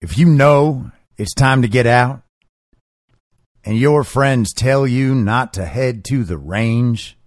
[0.00, 2.22] If you know it's time to get out
[3.64, 7.18] and your friends tell you not to head to the range,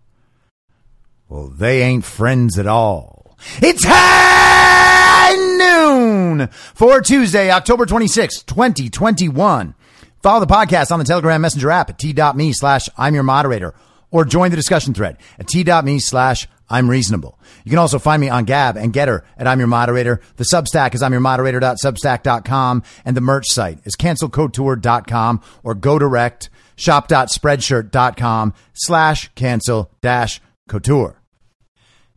[1.28, 3.38] well, they ain't friends at all.
[3.62, 9.76] It's high noon for Tuesday, October 26, 2021.
[10.24, 13.74] Follow the podcast on the Telegram Messenger app at t.me slash I'm your moderator
[14.12, 17.38] or join the discussion thread at t.me slash I'm reasonable.
[17.64, 20.22] You can also find me on Gab and Gettr at I'm your moderator.
[20.38, 26.50] The Substack is I'm your moderator.substack.com and the merch site is cancelcouture.com or go direct
[26.78, 31.22] shop.spreadshirt.com slash cancel dash couture.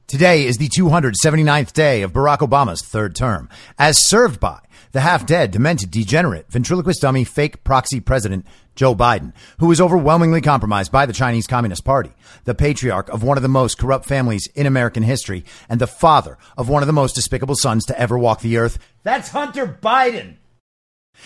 [0.06, 4.60] Today is the 279th day of Barack Obama's third term, as served by
[4.94, 10.40] the half dead, demented, degenerate, ventriloquist dummy, fake proxy president Joe Biden, who is overwhelmingly
[10.40, 12.12] compromised by the Chinese Communist Party,
[12.44, 16.38] the patriarch of one of the most corrupt families in American history, and the father
[16.56, 18.78] of one of the most despicable sons to ever walk the earth.
[19.02, 20.36] That's Hunter Biden.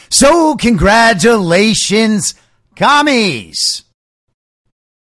[0.09, 2.35] So, congratulations,
[2.75, 3.85] commies!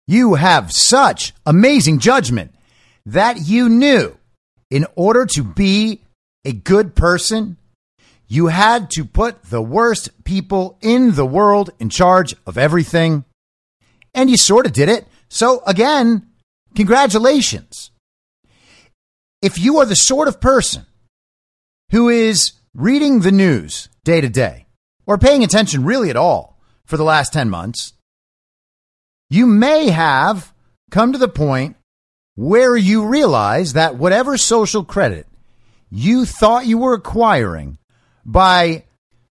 [0.07, 2.55] You have such amazing judgment
[3.05, 4.17] that you knew
[4.71, 6.01] in order to be
[6.47, 7.59] a good person,
[8.27, 13.25] you had to put the worst people in the world in charge of everything.
[14.15, 15.07] And you sort of did it.
[15.29, 16.29] So, again,
[16.75, 17.91] congratulations.
[19.43, 20.87] If you are the sort of person
[21.91, 24.67] who is reading the news day to day
[25.07, 27.93] or paying attention really at all for the last 10 months,
[29.29, 30.53] you may have
[30.91, 31.77] come to the point
[32.37, 35.27] where you realize that whatever social credit
[35.91, 37.79] you thought you were acquiring
[38.25, 38.85] by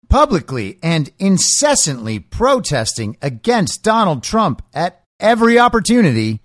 [0.09, 6.41] publicly and incessantly protesting against Donald Trump at every opportunity,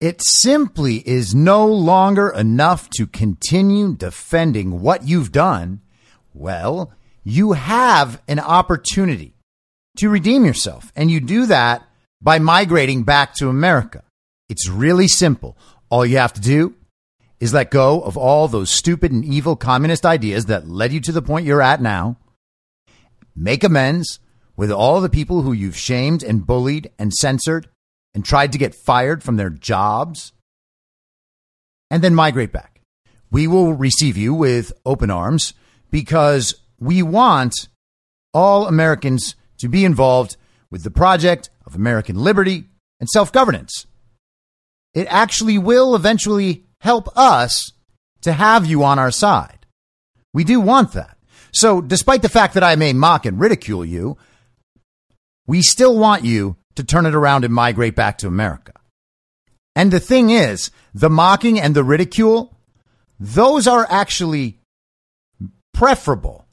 [0.00, 5.80] it simply is no longer enough to continue defending what you've done.
[6.34, 6.92] Well,
[7.24, 9.34] you have an opportunity
[9.96, 11.82] to redeem yourself, and you do that
[12.22, 14.04] by migrating back to America.
[14.48, 15.56] It's really simple.
[15.90, 16.74] All you have to do
[17.40, 21.12] is let go of all those stupid and evil communist ideas that led you to
[21.12, 22.16] the point you're at now.
[23.36, 24.18] Make amends
[24.56, 27.68] with all the people who you've shamed and bullied and censored
[28.14, 30.32] and tried to get fired from their jobs.
[31.90, 32.80] And then migrate back.
[33.30, 35.54] We will receive you with open arms
[35.90, 37.68] because we want
[38.34, 40.36] all Americans to be involved
[40.70, 42.64] with the project of American liberty
[43.00, 43.86] and self governance.
[44.94, 47.72] It actually will eventually help us
[48.22, 49.66] to have you on our side.
[50.32, 51.16] We do want that.
[51.52, 54.18] So, despite the fact that I may mock and ridicule you,
[55.46, 58.72] we still want you to turn it around and migrate back to America.
[59.74, 62.56] And the thing is, the mocking and the ridicule,
[63.18, 64.58] those are actually
[65.72, 66.46] preferable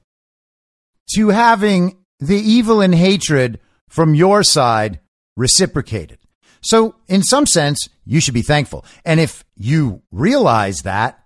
[1.15, 3.59] to having the evil and hatred
[3.89, 4.99] from your side
[5.35, 6.19] reciprocated.
[6.65, 8.85] So, in some sense, you should be thankful.
[9.05, 11.23] And if you realize that,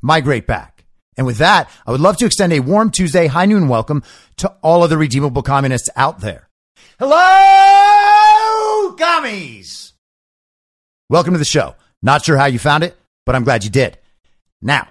[0.00, 0.84] migrate back.
[1.16, 4.04] And with that, I would love to extend a warm Tuesday high noon welcome
[4.36, 6.48] to all of the redeemable communists out there.
[7.00, 9.94] Hello, commies!
[11.08, 11.74] Welcome to the show.
[12.00, 12.96] Not sure how you found it,
[13.26, 13.98] but I'm glad you did.
[14.62, 14.86] Now,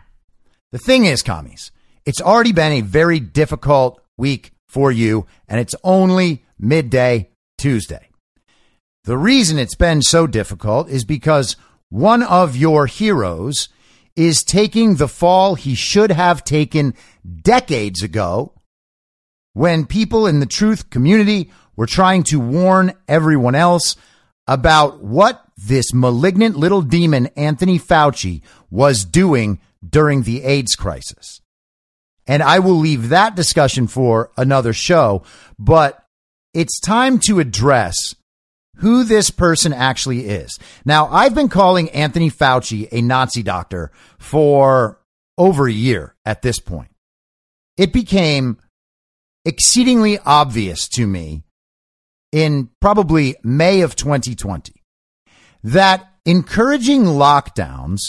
[0.74, 1.72] the thing is, commies,
[2.06, 8.06] it's already been a very difficult week for you, and it's only midday Tuesday.
[9.07, 11.56] The reason it's been so difficult is because
[11.88, 13.69] one of your heroes
[14.18, 16.94] is taking the fall he should have taken
[17.41, 18.51] decades ago
[19.54, 23.95] when people in the truth community were trying to warn everyone else
[24.45, 31.39] about what this malignant little demon, Anthony Fauci, was doing during the AIDS crisis.
[32.27, 35.24] And I will leave that discussion for another show,
[35.57, 36.04] but
[36.54, 38.13] it's time to address
[38.77, 40.57] who this person actually is.
[40.85, 45.00] Now, I've been calling Anthony Fauci a Nazi doctor for
[45.38, 46.91] over a year at this point.
[47.77, 48.57] It became
[49.45, 51.44] exceedingly obvious to me
[52.31, 54.74] in probably May of 2020
[55.63, 58.00] that encouraging lockdowns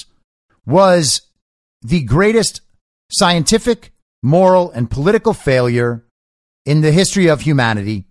[0.66, 1.22] was
[1.82, 2.60] the greatest
[3.10, 3.92] scientific,
[4.22, 6.04] moral, and political failure
[6.66, 8.04] in the history of humanity,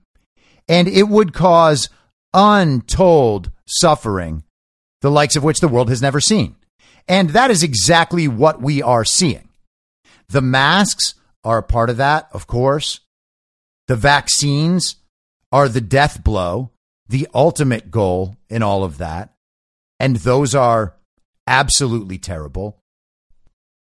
[0.67, 1.89] and it would cause
[2.37, 4.43] untold suffering,
[5.01, 6.55] the likes of which the world has never seen.
[7.07, 9.49] And that is exactly what we are seeing.
[10.29, 12.99] The masks are a part of that, of course.
[13.87, 14.97] The vaccines
[15.51, 16.71] are the death blow,
[17.09, 19.33] the ultimate goal in all of that.
[19.99, 20.95] And those are
[21.47, 22.77] absolutely terrible.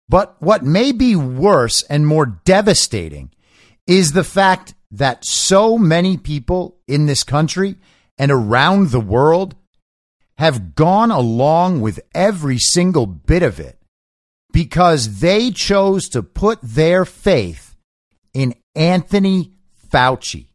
[0.09, 3.31] But what may be worse and more devastating
[3.87, 7.77] is the fact that so many people in this country
[8.19, 9.55] and around the world
[10.39, 13.79] have gone along with every single bit of it
[14.53, 17.75] because they chose to put their faith
[18.35, 19.53] in Anthony
[19.91, 20.49] Fauci.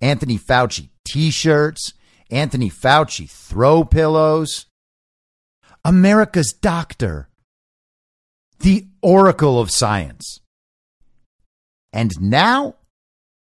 [0.00, 1.94] Anthony Fauci t shirts,
[2.30, 4.66] Anthony Fauci throw pillows,
[5.84, 7.28] America's doctor,
[8.60, 10.40] the oracle of science.
[11.92, 12.76] And now,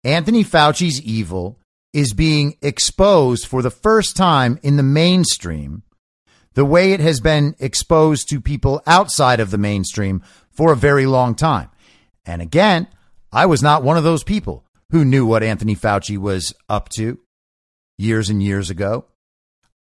[0.03, 1.59] Anthony Fauci's evil
[1.93, 5.83] is being exposed for the first time in the mainstream,
[6.55, 11.05] the way it has been exposed to people outside of the mainstream for a very
[11.05, 11.69] long time.
[12.25, 12.87] And again,
[13.31, 17.19] I was not one of those people who knew what Anthony Fauci was up to
[17.97, 19.05] years and years ago.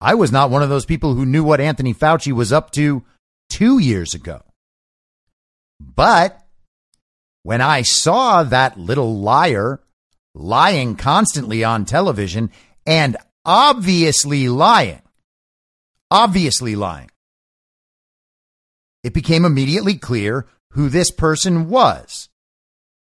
[0.00, 3.04] I was not one of those people who knew what Anthony Fauci was up to
[3.50, 4.42] two years ago.
[5.80, 6.40] But
[7.42, 9.80] when I saw that little liar
[10.34, 12.50] lying constantly on television
[12.86, 15.02] and obviously lying,
[16.10, 17.10] obviously lying,
[19.02, 22.28] it became immediately clear who this person was.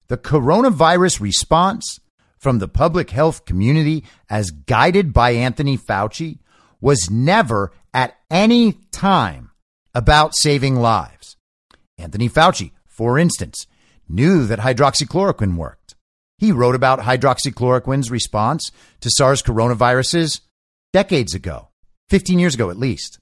[0.07, 1.99] The coronavirus response
[2.37, 6.39] from the public health community as guided by Anthony Fauci
[6.79, 9.51] was never at any time
[9.95, 11.37] about saving lives.
[11.97, 13.65] Anthony Fauci, for instance,
[14.07, 15.84] knew that hydroxychloroquine worked.
[16.37, 18.71] He wrote about hydroxychloroquine's response
[19.01, 20.41] to SARS coronaviruses
[20.91, 21.69] decades ago,
[22.09, 23.19] 15 years ago at least.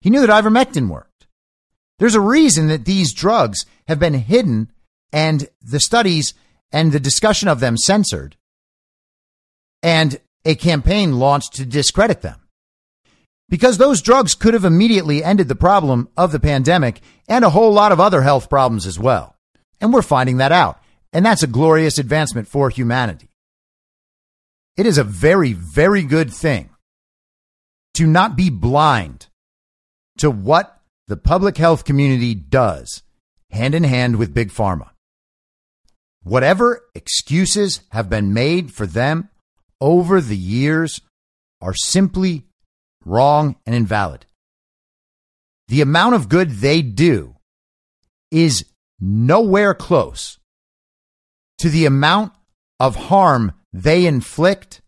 [0.00, 1.26] He knew that ivermectin worked.
[1.98, 4.70] There's a reason that these drugs have been hidden
[5.12, 6.34] and the studies
[6.72, 8.36] and the discussion of them censored,
[9.82, 12.40] and a campaign launched to discredit them.
[13.48, 17.72] Because those drugs could have immediately ended the problem of the pandemic and a whole
[17.72, 19.36] lot of other health problems as well.
[19.80, 20.80] And we're finding that out.
[21.12, 23.30] And that's a glorious advancement for humanity.
[24.76, 26.70] It is a very, very good thing
[27.94, 29.26] to not be blind
[30.18, 33.02] to what the public health community does
[33.50, 34.90] hand in hand with Big Pharma.
[36.22, 39.28] Whatever excuses have been made for them
[39.80, 41.00] over the years
[41.60, 42.44] are simply
[43.04, 44.26] wrong and invalid.
[45.68, 47.36] The amount of good they do
[48.30, 48.64] is
[49.00, 50.38] nowhere close
[51.60, 52.32] to the amount
[52.78, 54.80] of harm they inflict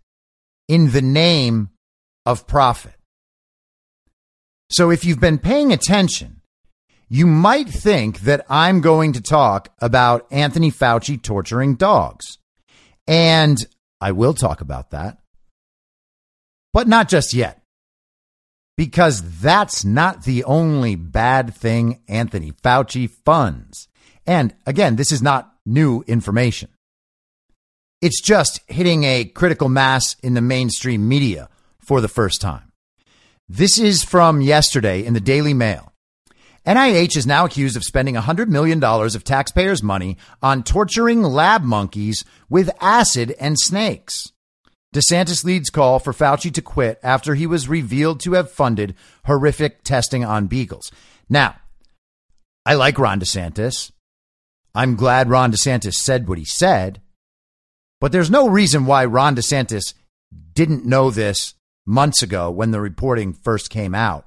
[0.69, 1.71] in the name
[2.27, 2.95] of profit.
[4.71, 6.41] So if you've been paying attention,
[7.09, 12.39] you might think that I'm going to talk about Anthony Fauci torturing dogs.
[13.07, 13.59] And
[14.01, 15.19] I will talk about that.
[16.73, 17.61] But not just yet.
[18.79, 23.89] Because that's not the only bad thing Anthony Fauci funds.
[24.27, 26.71] And again, this is not new information.
[28.01, 31.49] It's just hitting a critical mass in the mainstream media
[31.79, 32.73] for the first time.
[33.49, 35.93] This is from yesterday in the Daily Mail.
[36.67, 42.25] NIH is now accused of spending $100 million of taxpayers' money on torturing lab monkeys
[42.49, 44.33] with acid and snakes.
[44.93, 48.97] DeSantis leads call for Fauci to quit after he was revealed to have funded
[49.27, 50.91] horrific testing on beagles.
[51.29, 51.57] Now,
[52.67, 53.92] I like Ron DeSantis.
[54.75, 57.01] I'm glad Ron DeSantis said what he said,
[58.01, 59.95] but there's no reason why Ron DeSantis
[60.55, 61.55] didn't know this
[61.87, 64.27] months ago when the reporting first came out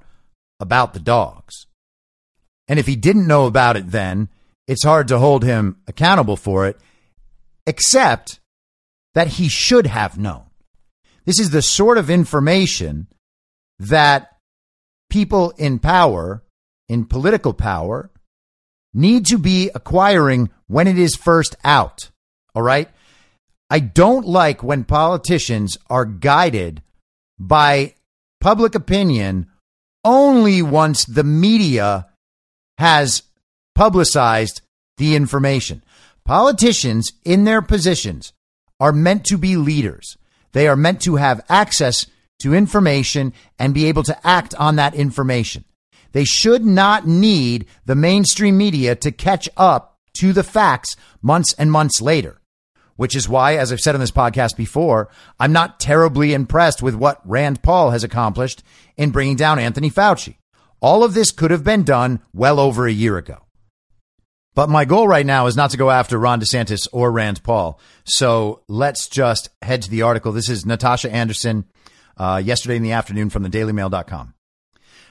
[0.60, 1.66] about the dogs.
[2.68, 4.28] And if he didn't know about it then,
[4.66, 6.78] it's hard to hold him accountable for it,
[7.66, 8.40] except
[9.14, 10.44] that he should have known.
[11.24, 13.08] This is the sort of information
[13.78, 14.36] that
[15.10, 16.42] people in power,
[16.88, 18.10] in political power,
[18.96, 22.10] need to be acquiring when it is first out.
[22.54, 22.88] All right.
[23.68, 26.82] I don't like when politicians are guided
[27.38, 27.94] by
[28.40, 29.48] public opinion
[30.04, 32.06] only once the media
[32.78, 33.22] has
[33.74, 34.62] publicized
[34.96, 35.82] the information.
[36.24, 38.32] Politicians in their positions
[38.80, 40.16] are meant to be leaders.
[40.52, 42.06] They are meant to have access
[42.38, 45.64] to information and be able to act on that information.
[46.16, 51.70] They should not need the mainstream media to catch up to the facts months and
[51.70, 52.40] months later.
[52.94, 56.94] Which is why, as I've said on this podcast before, I'm not terribly impressed with
[56.94, 58.62] what Rand Paul has accomplished
[58.96, 60.38] in bringing down Anthony Fauci.
[60.80, 63.44] All of this could have been done well over a year ago.
[64.54, 67.78] But my goal right now is not to go after Ron DeSantis or Rand Paul.
[68.06, 70.32] So let's just head to the article.
[70.32, 71.66] This is Natasha Anderson,
[72.16, 74.32] uh, yesterday in the afternoon from the dailymail.com.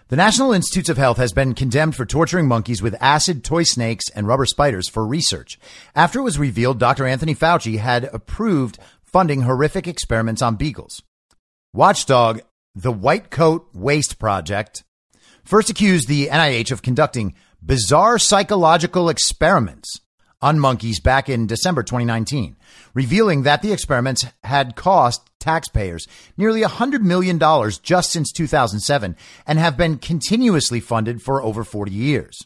[0.07, 4.07] The National Institutes of Health has been condemned for torturing monkeys with acid, toy snakes,
[4.09, 5.57] and rubber spiders for research
[5.95, 7.07] after it was revealed Dr.
[7.07, 11.01] Anthony Fauci had approved funding horrific experiments on beagles.
[11.74, 12.41] Watchdog,
[12.75, 14.83] the White Coat Waste Project,
[15.43, 20.01] first accused the NIH of conducting bizarre psychological experiments
[20.41, 22.55] on monkeys back in December 2019,
[22.93, 27.39] revealing that the experiments had cost taxpayers nearly $100 million
[27.81, 29.15] just since 2007
[29.47, 32.41] and have been continuously funded for over 40 years.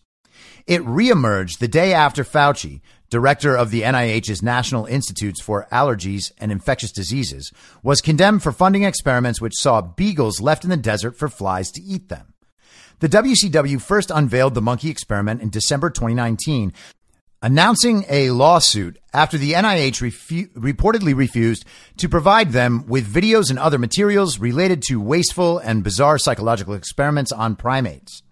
[0.68, 6.52] It reemerged the day after Fauci, director of the NIH's National Institutes for Allergies and
[6.52, 11.28] Infectious Diseases, was condemned for funding experiments which saw beagles left in the desert for
[11.28, 12.34] flies to eat them.
[13.00, 16.74] The WCW first unveiled the monkey experiment in December 2019,
[17.42, 21.66] announcing a lawsuit after the NIH refu- reportedly refused
[21.98, 27.32] to provide them with videos and other materials related to wasteful and bizarre psychological experiments
[27.32, 28.24] on primates.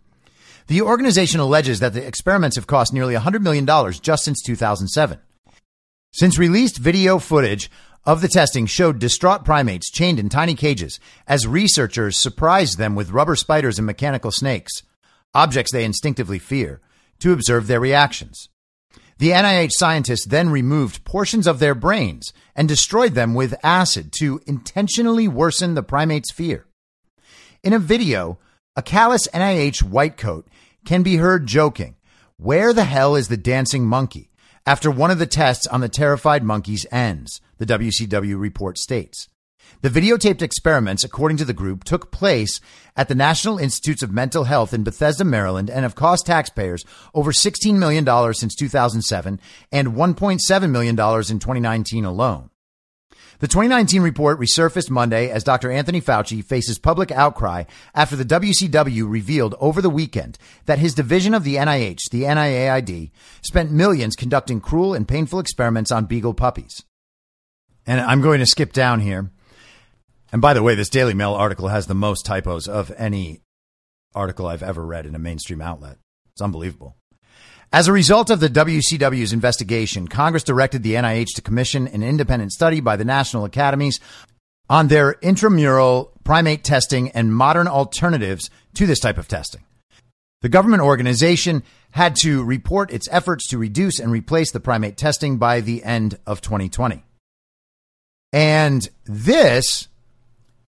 [0.68, 3.66] The organization alleges that the experiments have cost nearly $100 million
[4.02, 5.20] just since 2007.
[6.12, 7.72] Since released video footage
[8.06, 13.12] of the testing showed distraught primates chained in tiny cages as researchers surprised them with
[13.12, 14.84] rubber spiders and mechanical snakes,
[15.34, 16.82] objects they instinctively fear,
[17.20, 18.50] to observe their reactions.
[19.20, 24.42] The NIH scientists then removed portions of their brains and destroyed them with acid to
[24.46, 26.68] intentionally worsen the primate's fear.
[27.64, 28.38] In a video,
[28.76, 30.48] a callous NIH white coat
[30.86, 31.96] can be heard joking,
[32.38, 34.30] Where the hell is the dancing monkey?
[34.68, 39.30] after one of the tests on the terrified monkeys ends, the WCW report states.
[39.82, 42.60] The videotaped experiments, according to the group, took place
[42.96, 46.84] at the National Institutes of Mental Health in Bethesda, Maryland, and have cost taxpayers
[47.14, 49.40] over $16 million since 2007
[49.72, 52.50] and $1.7 million in 2019 alone.
[53.40, 55.72] The 2019 report resurfaced Monday as Dr.
[55.72, 61.36] Anthony Fauci faces public outcry after the WCW revealed over the weekend that his division
[61.36, 63.12] of the NIH, the NIAID,
[63.44, 66.84] spent millions conducting cruel and painful experiments on beagle puppies.
[67.86, 69.30] And I'm going to skip down here.
[70.32, 73.42] And by the way, this Daily Mail article has the most typos of any
[74.14, 75.98] article I've ever read in a mainstream outlet.
[76.32, 76.96] It's unbelievable.
[77.72, 82.54] As a result of the WCW's investigation, Congress directed the NIH to commission an independent
[82.54, 84.00] study by the national academies
[84.70, 89.64] on their intramural primate testing and modern alternatives to this type of testing.
[90.42, 95.38] The government organization had to report its efforts to reduce and replace the primate testing
[95.38, 97.04] by the end of 2020.
[98.34, 99.88] And this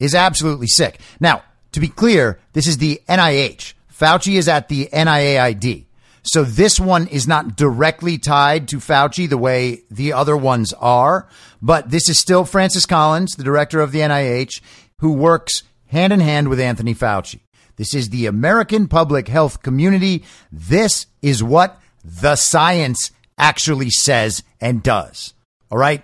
[0.03, 0.99] is absolutely sick.
[1.19, 3.73] Now, to be clear, this is the NIH.
[3.91, 5.85] Fauci is at the NIAID.
[6.23, 11.27] So this one is not directly tied to Fauci the way the other ones are,
[11.61, 14.61] but this is still Francis Collins, the director of the NIH,
[14.99, 17.39] who works hand in hand with Anthony Fauci.
[17.75, 20.23] This is the American public health community.
[20.51, 25.33] This is what the science actually says and does.
[25.71, 26.03] All right.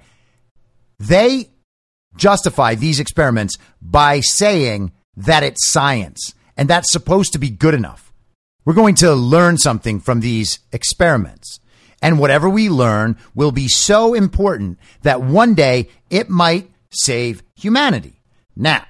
[1.00, 1.50] They
[2.20, 8.12] justify these experiments by saying that it's science and that's supposed to be good enough.
[8.66, 11.60] We're going to learn something from these experiments.
[12.02, 18.22] And whatever we learn will be so important that one day it might save humanity.
[18.56, 18.86] Now,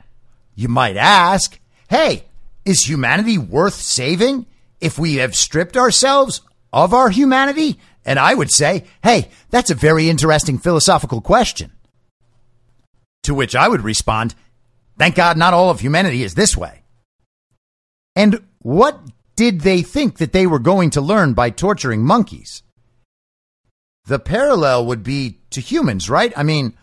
[0.55, 1.59] you might ask,
[1.89, 2.25] hey,
[2.65, 4.45] is humanity worth saving
[4.81, 6.41] if we have stripped ourselves
[6.73, 7.79] of our humanity?
[8.05, 11.71] And I would say, hey, that's a very interesting philosophical question.
[13.23, 14.35] To which I would respond,
[14.97, 16.83] thank God not all of humanity is this way.
[18.15, 18.99] And what
[19.35, 22.63] did they think that they were going to learn by torturing monkeys?
[24.05, 26.33] The parallel would be to humans, right?
[26.35, 26.73] I mean,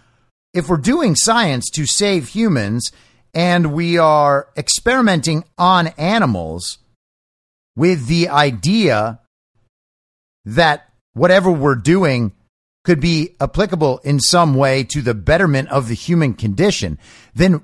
[0.54, 2.90] if we're doing science to save humans
[3.34, 6.78] and we are experimenting on animals
[7.76, 9.20] with the idea
[10.46, 12.32] that whatever we're doing
[12.86, 16.98] could be applicable in some way to the betterment of the human condition,
[17.34, 17.60] then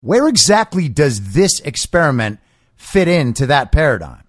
[0.00, 2.38] where exactly does this experiment
[2.76, 4.22] fit into that paradigm?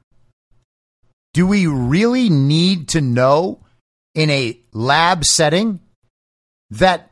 [1.34, 3.64] Do we really need to know
[4.16, 5.80] in a lab setting
[6.72, 7.12] that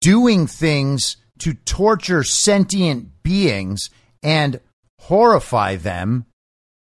[0.00, 3.90] doing things to torture sentient beings
[4.22, 4.60] and
[4.98, 6.24] horrify them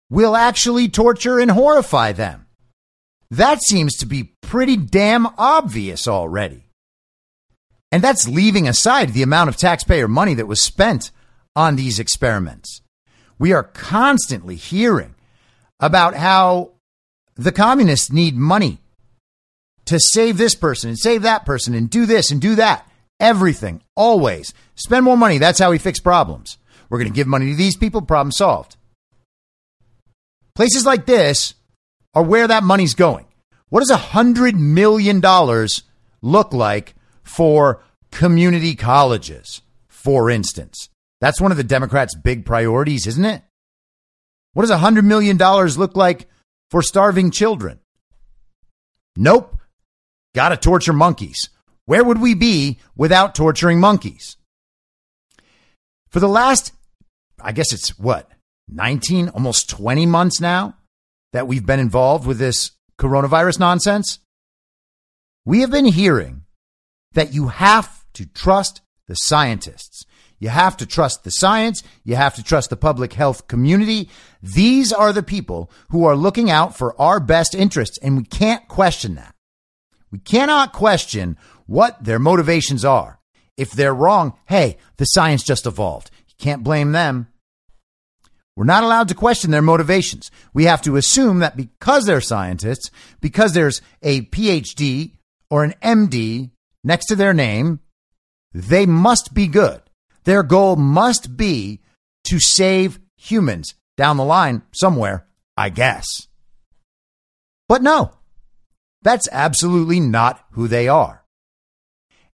[0.09, 2.46] will actually torture and horrify them.
[3.29, 6.63] That seems to be pretty damn obvious already.
[7.91, 11.11] And that's leaving aside the amount of taxpayer money that was spent
[11.55, 12.81] on these experiments.
[13.39, 15.15] We are constantly hearing
[15.79, 16.71] about how
[17.35, 18.79] the communists need money
[19.85, 22.89] to save this person and save that person and do this and do that.
[23.19, 24.53] Everything, always.
[24.75, 25.37] Spend more money.
[25.37, 26.57] That's how we fix problems.
[26.89, 28.75] We're going to give money to these people, problem solved.
[30.55, 31.53] Places like this
[32.17, 33.27] are where that money's going.
[33.69, 35.83] What does a hundred million dollars
[36.23, 40.89] look like for community colleges, for instance?
[41.21, 43.43] That's one of the Democrats' big priorities, isn't it?
[44.53, 46.27] What does a hundred million dollars look like
[46.71, 47.81] for starving children?
[49.15, 49.55] Nope.
[50.33, 51.49] Gotta torture monkeys.
[51.85, 54.37] Where would we be without torturing monkeys?
[56.09, 56.73] For the last,
[57.39, 58.31] I guess it's what,
[58.69, 60.77] 19, almost 20 months now
[61.33, 64.19] that we've been involved with this coronavirus nonsense,
[65.45, 66.43] we have been hearing
[67.13, 70.05] that you have to trust the scientists.
[70.39, 71.83] You have to trust the science.
[72.03, 74.09] You have to trust the public health community.
[74.41, 78.67] These are the people who are looking out for our best interests, and we can't
[78.67, 79.33] question that.
[80.11, 83.19] We cannot question what their motivations are.
[83.57, 86.11] If they're wrong, hey, the science just evolved.
[86.27, 87.27] You can't blame them.
[88.57, 90.31] We're not allowed to question their motivations.
[90.51, 92.89] We have to assume that because they're scientists,
[93.21, 95.11] because there's a PhD
[95.51, 96.49] or an MD
[96.83, 97.81] next to their name,
[98.55, 99.83] they must be good.
[100.23, 101.81] Their goal must be
[102.23, 106.07] to save humans down the line somewhere, I guess.
[107.69, 108.13] But no,
[109.03, 111.23] that's absolutely not who they are.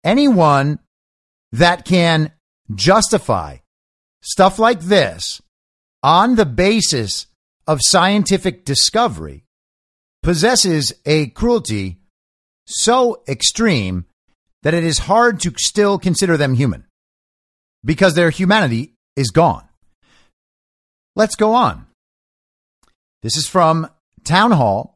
[0.04, 0.78] Anyone
[1.52, 2.32] that can
[2.76, 3.58] justify
[4.22, 5.42] stuff like this
[6.04, 7.28] on the basis
[7.68, 9.46] of scientific discovery
[10.24, 12.00] possesses a cruelty
[12.68, 14.06] so extreme
[14.64, 16.86] that it is hard to still consider them human
[17.84, 19.68] because their humanity is gone.
[21.16, 21.88] Let's go on.
[23.22, 23.88] This is from
[24.24, 24.96] Town Hall.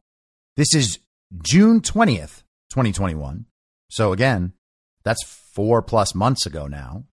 [0.56, 0.98] This is
[1.42, 3.46] June 20th, 2021.
[3.90, 4.52] So again,
[5.04, 7.04] that's four plus months ago now.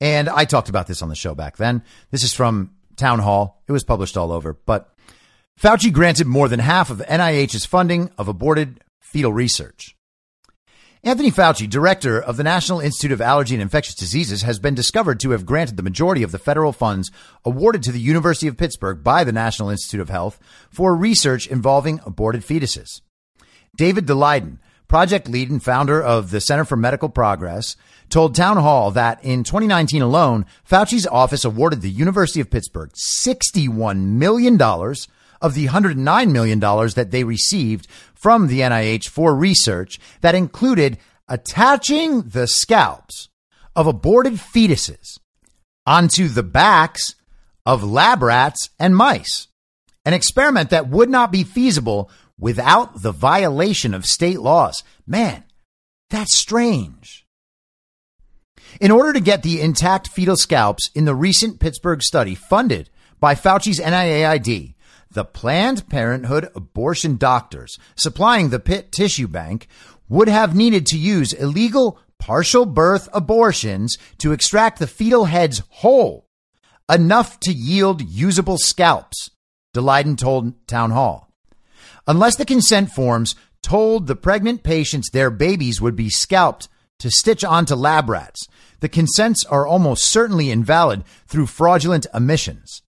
[0.00, 1.84] And I talked about this on the show back then.
[2.10, 3.62] This is from town hall.
[3.66, 4.54] It was published all over.
[4.54, 4.92] But
[5.60, 9.96] Fauci granted more than half of NIH's funding of aborted fetal research.
[11.04, 15.18] Anthony Fauci, director of the National Institute of Allergy and Infectious Diseases, has been discovered
[15.20, 17.10] to have granted the majority of the federal funds
[17.44, 20.38] awarded to the University of Pittsburgh by the National Institute of Health
[20.70, 23.00] for research involving aborted fetuses.
[23.74, 24.58] David Daleiden,
[24.92, 27.76] project lead and founder of the Center for Medical Progress,
[28.10, 34.04] told Town Hall that in 2019 alone, Fauci's office awarded the University of Pittsburgh $61
[34.08, 40.98] million of the $109 million that they received from the NIH for research that included
[41.26, 43.30] attaching the scalps
[43.74, 45.18] of aborted fetuses
[45.86, 47.14] onto the backs
[47.64, 49.48] of lab rats and mice,
[50.04, 52.10] an experiment that would not be feasible
[52.42, 54.82] without the violation of state laws.
[55.06, 55.44] Man,
[56.10, 57.24] that's strange.
[58.80, 63.36] In order to get the intact fetal scalps in the recent Pittsburgh study funded by
[63.36, 64.74] Fauci's NIAID,
[65.08, 69.68] the Planned Parenthood abortion doctors supplying the Pitt tissue bank
[70.08, 76.26] would have needed to use illegal partial birth abortions to extract the fetal heads whole,
[76.92, 79.30] enough to yield usable scalps,
[79.72, 81.31] Daleiden told Town Hall.
[82.06, 87.44] Unless the consent forms told the pregnant patients their babies would be scalped to stitch
[87.44, 88.46] onto lab rats,
[88.80, 92.82] the consents are almost certainly invalid through fraudulent omissions.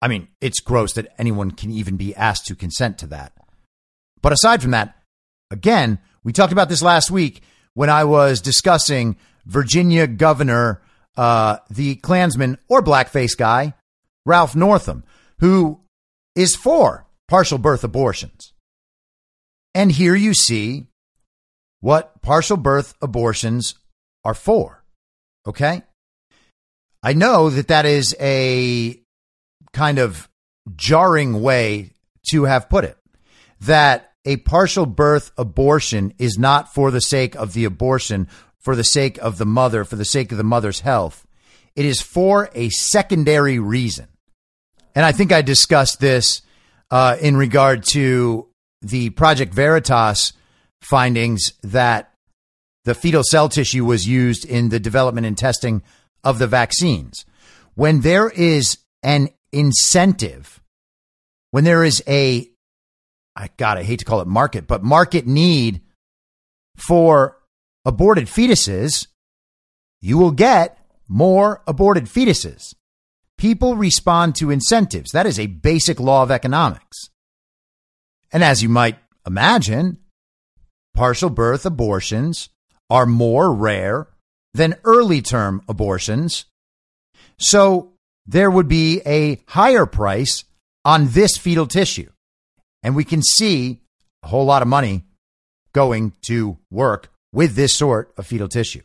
[0.00, 3.32] I mean, it's gross that anyone can even be asked to consent to that.
[4.20, 4.94] But aside from that,
[5.50, 7.42] again, we talked about this last week
[7.74, 10.82] when I was discussing Virginia Governor,
[11.16, 13.74] uh, the Klansman or blackface guy,
[14.26, 15.04] Ralph Northam,
[15.40, 15.80] who
[16.36, 18.52] is for partial birth abortions.
[19.74, 20.86] And here you see
[21.80, 23.74] what partial birth abortions
[24.24, 24.82] are for.
[25.46, 25.82] Okay.
[27.02, 29.00] I know that that is a
[29.72, 30.28] kind of
[30.74, 31.92] jarring way
[32.30, 32.96] to have put it
[33.60, 38.84] that a partial birth abortion is not for the sake of the abortion, for the
[38.84, 41.26] sake of the mother, for the sake of the mother's health.
[41.74, 44.08] It is for a secondary reason.
[44.94, 46.42] And I think I discussed this
[46.90, 48.46] uh, in regard to
[48.82, 50.32] the Project Veritas
[50.80, 52.12] findings that
[52.84, 55.82] the fetal cell tissue was used in the development and testing
[56.24, 57.24] of the vaccines.
[57.74, 60.60] When there is an incentive,
[61.50, 62.48] when there is a,
[63.36, 65.80] I God, I hate to call it market, but market need
[66.76, 67.36] for
[67.84, 69.06] aborted fetuses,
[70.00, 72.74] you will get more aborted fetuses.
[73.38, 75.12] People respond to incentives.
[75.12, 77.08] That is a basic law of economics.
[78.32, 79.98] And as you might imagine,
[80.94, 82.50] partial birth abortions
[82.90, 84.08] are more rare
[84.54, 86.46] than early term abortions.
[87.38, 87.92] So
[88.26, 90.44] there would be a higher price
[90.84, 92.10] on this fetal tissue.
[92.82, 93.80] And we can see
[94.22, 95.04] a whole lot of money
[95.72, 98.82] going to work with this sort of fetal tissue.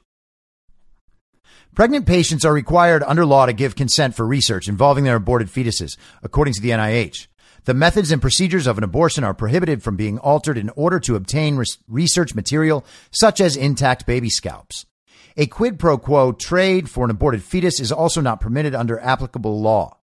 [1.75, 5.97] Pregnant patients are required under law to give consent for research involving their aborted fetuses,
[6.21, 7.25] according to the NIH.
[7.65, 11.15] The methods and procedures of an abortion are prohibited from being altered in order to
[11.15, 14.85] obtain research material such as intact baby scalps.
[15.35, 19.59] A quid pro quo trade for an aborted fetus is also not permitted under applicable
[19.59, 19.97] law.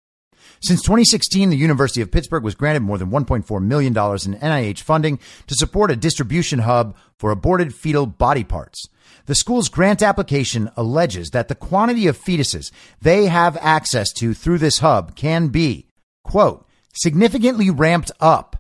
[0.60, 5.18] Since 2016, the University of Pittsburgh was granted more than $1.4 million in NIH funding
[5.46, 8.88] to support a distribution hub for aborted fetal body parts.
[9.28, 12.70] The school's grant application alleges that the quantity of fetuses
[13.02, 15.86] they have access to through this hub can be,
[16.24, 18.56] quote, significantly ramped up.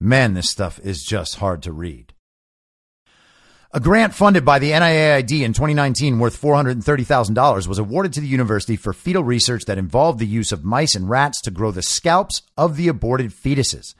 [0.00, 2.12] Man, this stuff is just hard to read.
[3.70, 8.74] A grant funded by the NIAID in 2019 worth $430,000 was awarded to the university
[8.74, 12.42] for fetal research that involved the use of mice and rats to grow the scalps
[12.58, 13.94] of the aborted fetuses.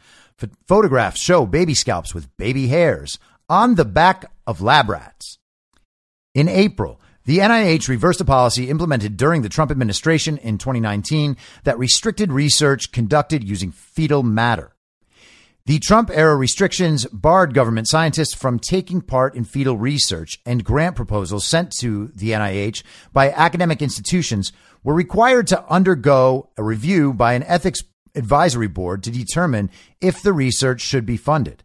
[0.67, 5.39] Photographs show baby scalps with baby hairs on the back of lab rats.
[6.35, 11.79] In April, the NIH reversed a policy implemented during the Trump administration in 2019 that
[11.79, 14.73] restricted research conducted using fetal matter.
[15.67, 20.97] The Trump era restrictions barred government scientists from taking part in fetal research, and grant
[20.97, 27.35] proposals sent to the NIH by academic institutions were required to undergo a review by
[27.35, 27.83] an ethics
[28.15, 31.63] advisory board to determine if the research should be funded.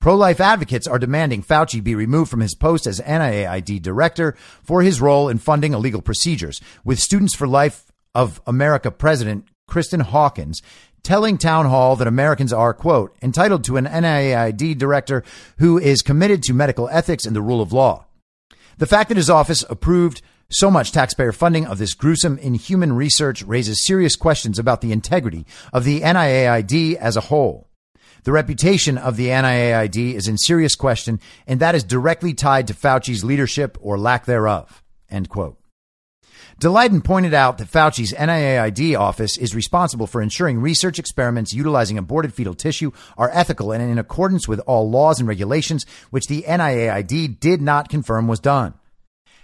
[0.00, 4.82] Pro life advocates are demanding Fauci be removed from his post as NIAID director for
[4.82, 10.62] his role in funding illegal procedures, with Students for Life of America president Kristan Hawkins
[11.02, 15.22] telling Town Hall that Americans are, quote, entitled to an NIAID director
[15.58, 18.06] who is committed to medical ethics and the rule of law.
[18.78, 23.42] The fact that his office approved so much taxpayer funding of this gruesome, inhuman research
[23.42, 27.68] raises serious questions about the integrity of the NIAID as a whole.
[28.26, 32.74] The reputation of the NIAID is in serious question, and that is directly tied to
[32.74, 34.82] Fauci's leadership or lack thereof.
[35.08, 35.60] End quote.
[36.60, 42.34] Daleiden pointed out that Fauci's NIAID office is responsible for ensuring research experiments utilizing aborted
[42.34, 47.38] fetal tissue are ethical and in accordance with all laws and regulations, which the NIAID
[47.38, 48.74] did not confirm was done.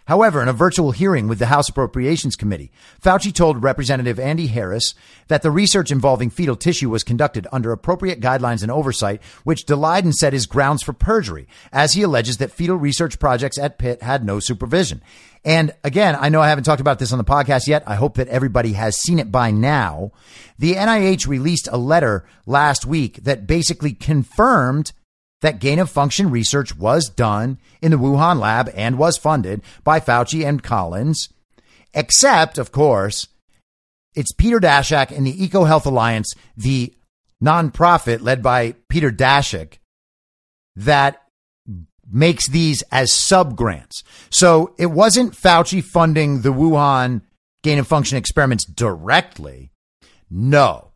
[0.07, 4.95] However, in a virtual hearing with the House Appropriations Committee, Fauci told Representative Andy Harris
[5.29, 10.13] that the research involving fetal tissue was conducted under appropriate guidelines and oversight, which Daleiden
[10.13, 14.25] said is grounds for perjury, as he alleges that fetal research projects at Pitt had
[14.25, 15.03] no supervision.
[15.45, 17.83] And again, I know I haven't talked about this on the podcast yet.
[17.87, 20.13] I hope that everybody has seen it by now.
[20.59, 24.93] The NIH released a letter last week that basically confirmed
[25.43, 30.01] that gain of function research was done in the Wuhan lab and was funded by
[30.01, 31.29] Fauci and Collins,
[31.93, 33.29] except, of course,
[34.15, 36.95] it's Peter Daszak and the EcoHealth Alliance, the
[37.43, 39.79] nonprofit led by Peter Daszak,
[40.77, 41.23] that
[42.11, 44.03] makes these as sub grants.
[44.31, 47.23] So it wasn't Fauci funding the Wuhan
[47.63, 49.71] gain of function experiments directly.
[50.31, 50.93] No,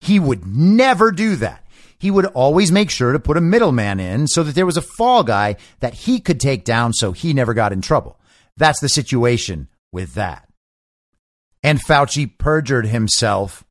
[0.00, 1.63] he would never do that.
[2.04, 4.82] He would always make sure to put a middleman in so that there was a
[4.82, 8.20] fall guy that he could take down so he never got in trouble.
[8.58, 10.46] That's the situation with that.
[11.62, 13.64] And Fauci perjured himself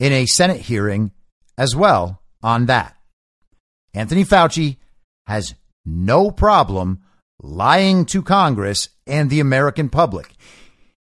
[0.00, 1.12] in a Senate hearing
[1.58, 2.96] as well on that.
[3.92, 4.78] Anthony Fauci
[5.26, 5.54] has
[5.84, 7.02] no problem
[7.38, 10.32] lying to Congress and the American public.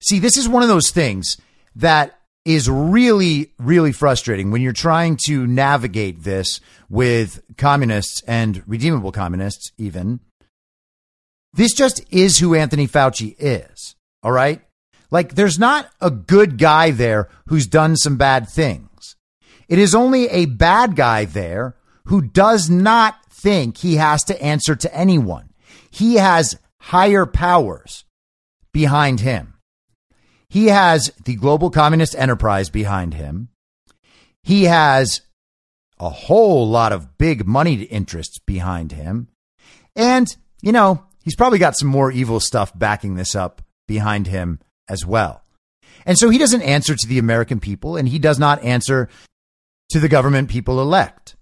[0.01, 1.37] See, this is one of those things
[1.75, 9.11] that is really, really frustrating when you're trying to navigate this with communists and redeemable
[9.11, 10.19] communists, even.
[11.53, 13.95] This just is who Anthony Fauci is.
[14.21, 14.61] All right.
[15.09, 19.15] Like, there's not a good guy there who's done some bad things.
[19.67, 24.75] It is only a bad guy there who does not think he has to answer
[24.75, 25.49] to anyone.
[25.89, 28.05] He has higher powers
[28.71, 29.54] behind him.
[30.55, 33.49] He has the global communist enterprise behind him.
[34.41, 35.19] He has
[35.99, 39.27] a whole lot of big money interests behind him.
[39.97, 44.61] And, you know, he's probably got some more evil stuff backing this up behind him
[44.87, 45.43] as well.
[46.05, 49.09] And so he doesn't answer to the American people and he does not answer
[49.89, 51.35] to the government people elect.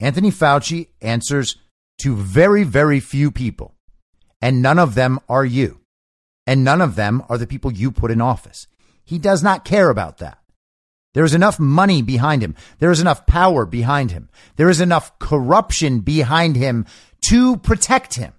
[0.00, 1.56] Anthony Fauci answers
[2.02, 3.74] to very, very few people,
[4.42, 5.80] and none of them are you.
[6.50, 8.66] And none of them are the people you put in office.
[9.04, 10.38] He does not care about that.
[11.14, 12.56] There is enough money behind him.
[12.80, 14.28] There is enough power behind him.
[14.56, 16.86] There is enough corruption behind him
[17.28, 18.32] to protect him.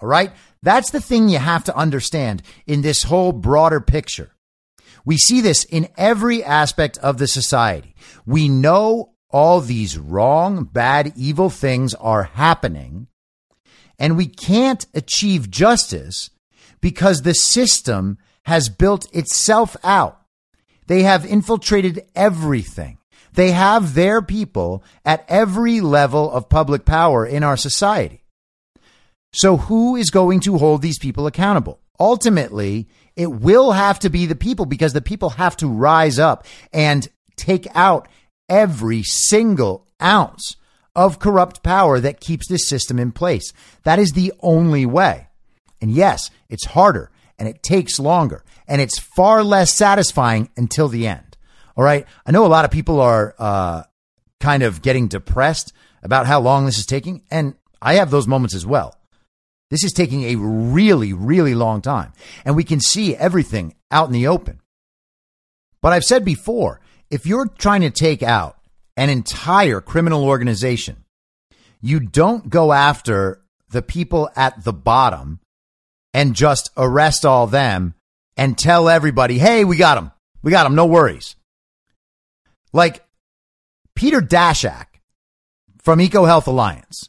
[0.00, 0.32] All right.
[0.64, 4.32] That's the thing you have to understand in this whole broader picture.
[5.04, 7.94] We see this in every aspect of the society.
[8.26, 13.06] We know all these wrong, bad, evil things are happening
[14.00, 16.28] and we can't achieve justice
[16.82, 20.20] because the system has built itself out.
[20.88, 22.98] They have infiltrated everything.
[23.32, 28.24] They have their people at every level of public power in our society.
[29.32, 31.80] So who is going to hold these people accountable?
[31.98, 36.44] Ultimately, it will have to be the people because the people have to rise up
[36.72, 38.08] and take out
[38.48, 40.56] every single ounce
[40.94, 43.52] of corrupt power that keeps this system in place.
[43.84, 45.28] That is the only way.
[45.82, 51.06] And yes, it's harder and it takes longer and it's far less satisfying until the
[51.06, 51.36] end.
[51.76, 52.06] All right.
[52.24, 53.82] I know a lot of people are uh,
[54.40, 57.22] kind of getting depressed about how long this is taking.
[57.30, 58.94] And I have those moments as well.
[59.70, 62.12] This is taking a really, really long time.
[62.44, 64.60] And we can see everything out in the open.
[65.80, 68.58] But I've said before, if you're trying to take out
[68.96, 71.04] an entire criminal organization,
[71.80, 75.40] you don't go after the people at the bottom
[76.14, 77.94] and just arrest all them
[78.36, 80.12] and tell everybody, hey, we got them.
[80.42, 80.74] We got them.
[80.74, 81.36] No worries.
[82.72, 83.04] Like
[83.94, 84.86] Peter Daszak
[85.82, 87.08] from EcoHealth Alliance,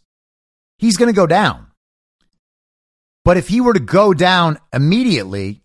[0.78, 1.68] he's going to go down.
[3.26, 5.62] But if he were to go down immediately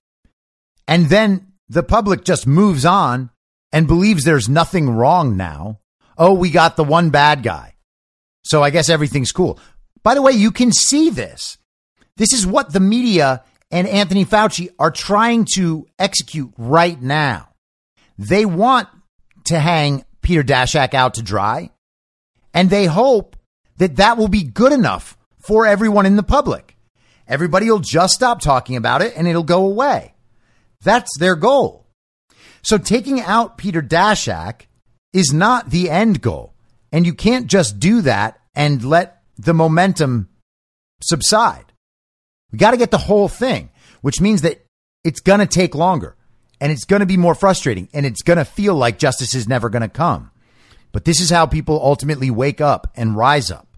[0.86, 3.30] and then the public just moves on
[3.72, 5.80] and believes there's nothing wrong now,
[6.16, 7.74] oh, we got the one bad guy.
[8.44, 9.58] So I guess everything's cool.
[10.02, 11.58] By the way, you can see this.
[12.18, 17.48] This is what the media and Anthony Fauci are trying to execute right now.
[18.18, 18.88] They want
[19.44, 21.70] to hang Peter Daszak out to dry,
[22.52, 23.36] and they hope
[23.78, 26.76] that that will be good enough for everyone in the public.
[27.26, 30.14] Everybody will just stop talking about it and it'll go away.
[30.82, 31.86] That's their goal.
[32.62, 34.62] So taking out Peter Daszak
[35.12, 36.54] is not the end goal.
[36.90, 40.28] And you can't just do that and let the momentum
[41.02, 41.67] subside.
[42.52, 44.64] We got to get the whole thing, which means that
[45.04, 46.16] it's going to take longer
[46.60, 49.48] and it's going to be more frustrating and it's going to feel like justice is
[49.48, 50.30] never going to come.
[50.92, 53.68] But this is how people ultimately wake up and rise up.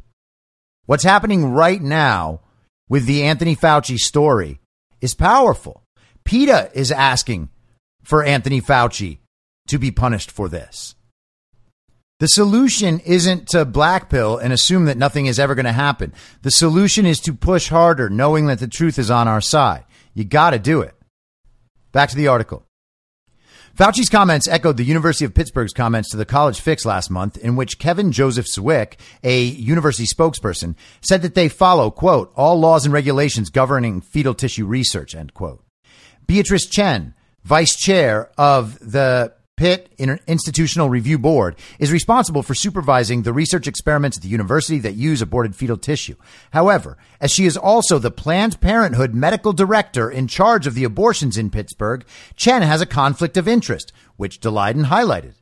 [0.87, 2.41] What's happening right now
[2.89, 4.61] with the Anthony Fauci story
[5.01, 5.83] is powerful.
[6.25, 7.49] PETA is asking
[8.03, 9.19] for Anthony Fauci
[9.69, 10.95] to be punished for this.
[12.21, 16.13] The solution isn't to black pill and assume that nothing is ever going to happen.
[16.43, 19.85] The solution is to push harder, knowing that the truth is on our side.
[20.13, 20.95] You got to do it.
[21.93, 22.67] Back to the article.
[23.75, 27.57] Fauci's comments echoed the University of Pittsburgh's comments to the College Fix last month, in
[27.57, 32.93] which Kevin Joseph Zwick, a university spokesperson, said that they follow, quote, all laws and
[32.93, 35.65] regulations governing fetal tissue research, end quote.
[36.27, 43.33] Beatrice Chen, vice chair of the Pitt Institutional Review Board is responsible for supervising the
[43.35, 46.15] research experiments at the university that use aborted fetal tissue.
[46.53, 51.37] However, as she is also the Planned Parenthood medical director in charge of the abortions
[51.37, 55.35] in Pittsburgh, Chen has a conflict of interest, which Daleiden highlighted.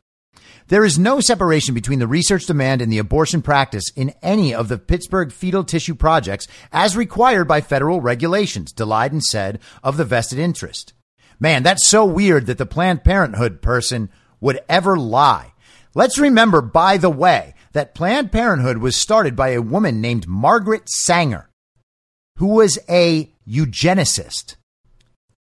[0.66, 4.66] There is no separation between the research demand and the abortion practice in any of
[4.66, 10.40] the Pittsburgh fetal tissue projects as required by federal regulations, Daleiden said of the vested
[10.40, 10.92] interest.
[11.40, 15.52] Man, that's so weird that the Planned Parenthood person would ever lie.
[15.94, 20.88] Let's remember, by the way, that Planned Parenthood was started by a woman named Margaret
[20.88, 21.48] Sanger,
[22.36, 24.56] who was a eugenicist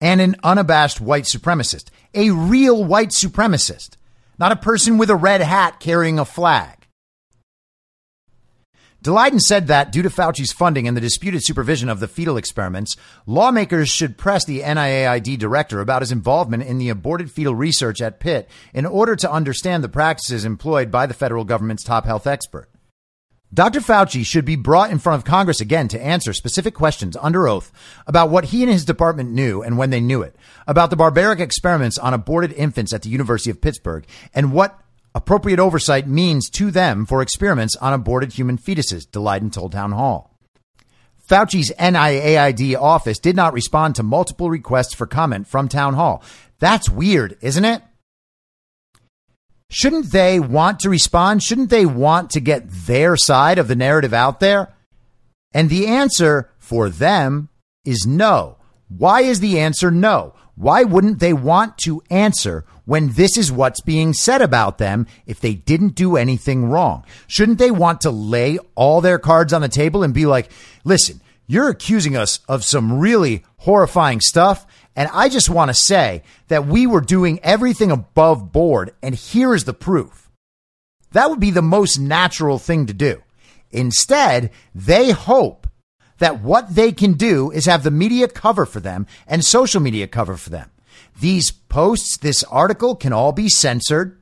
[0.01, 3.91] and an unabashed white supremacist, a real white supremacist,
[4.37, 6.84] not a person with a red hat carrying a flag.
[9.05, 12.95] Daleiden said that due to Fauci's funding and the disputed supervision of the fetal experiments,
[13.27, 18.19] lawmakers should press the NIAID director about his involvement in the aborted fetal research at
[18.19, 22.67] Pitt in order to understand the practices employed by the federal government's top health expert.
[23.53, 23.79] Dr.
[23.79, 27.71] Fauci should be brought in front of Congress again to answer specific questions under oath
[28.07, 31.39] about what he and his department knew and when they knew it, about the barbaric
[31.39, 34.79] experiments on aborted infants at the University of Pittsburgh, and what
[35.15, 40.35] appropriate oversight means to them for experiments on aborted human fetuses, Daleiden told Town Hall.
[41.27, 46.23] Fauci's NIAID office did not respond to multiple requests for comment from town hall.
[46.59, 47.81] That's weird, isn't it?
[49.71, 51.41] Shouldn't they want to respond?
[51.41, 54.75] Shouldn't they want to get their side of the narrative out there?
[55.51, 57.49] And the answer for them
[57.83, 58.57] is no.
[58.87, 60.35] Why is the answer no?
[60.55, 65.39] Why wouldn't they want to answer when this is what's being said about them if
[65.39, 67.03] they didn't do anything wrong?
[67.27, 70.49] Shouldn't they want to lay all their cards on the table and be like,
[70.83, 74.65] listen, you're accusing us of some really horrifying stuff.
[74.95, 78.93] And I just want to say that we were doing everything above board.
[79.03, 80.31] And here is the proof.
[81.11, 83.21] That would be the most natural thing to do.
[83.71, 85.64] Instead, they hope
[86.19, 90.07] that what they can do is have the media cover for them and social media
[90.07, 90.71] cover for them.
[91.19, 94.19] These posts, this article can all be censored.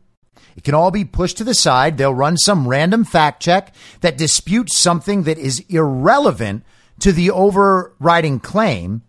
[0.56, 1.98] It can all be pushed to the side.
[1.98, 6.64] They'll run some random fact check that disputes something that is irrelevant
[7.00, 9.02] to the overriding claim.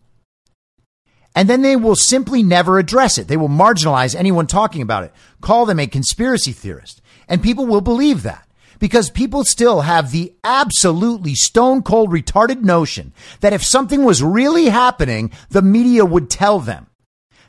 [1.34, 3.28] And then they will simply never address it.
[3.28, 7.02] They will marginalize anyone talking about it, call them a conspiracy theorist.
[7.28, 8.43] And people will believe that
[8.78, 14.66] because people still have the absolutely stone cold retarded notion that if something was really
[14.66, 16.86] happening, the media would tell them.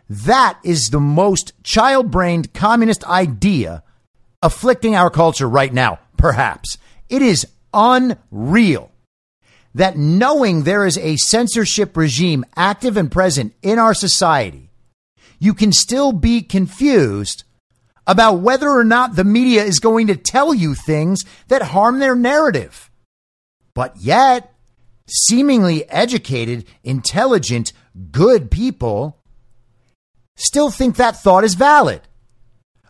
[0.10, 3.84] That is the most child brained communist idea
[4.42, 6.78] afflicting our culture right now, perhaps.
[7.10, 8.92] It is unreal
[9.74, 14.70] that knowing there is a censorship regime active and present in our society,
[15.40, 17.44] you can still be confused
[18.08, 22.15] about whether or not the media is going to tell you things that harm their
[22.15, 22.89] narrative.
[23.74, 24.54] But yet,
[25.08, 27.74] seemingly educated, intelligent,
[28.12, 29.22] good people
[30.36, 32.02] still think that thought is valid.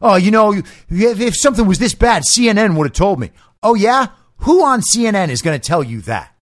[0.02, 3.32] Oh, you know, if something was this bad, CNN would have told me.
[3.64, 4.08] Oh, yeah?
[4.40, 6.36] Who on CNN is going to tell you that?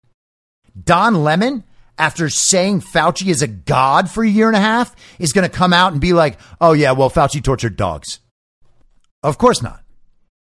[0.81, 1.63] Don Lemon,
[1.97, 5.55] after saying Fauci is a god for a year and a half, is going to
[5.55, 8.19] come out and be like, oh, yeah, well, Fauci tortured dogs.
[9.23, 9.81] Of course not.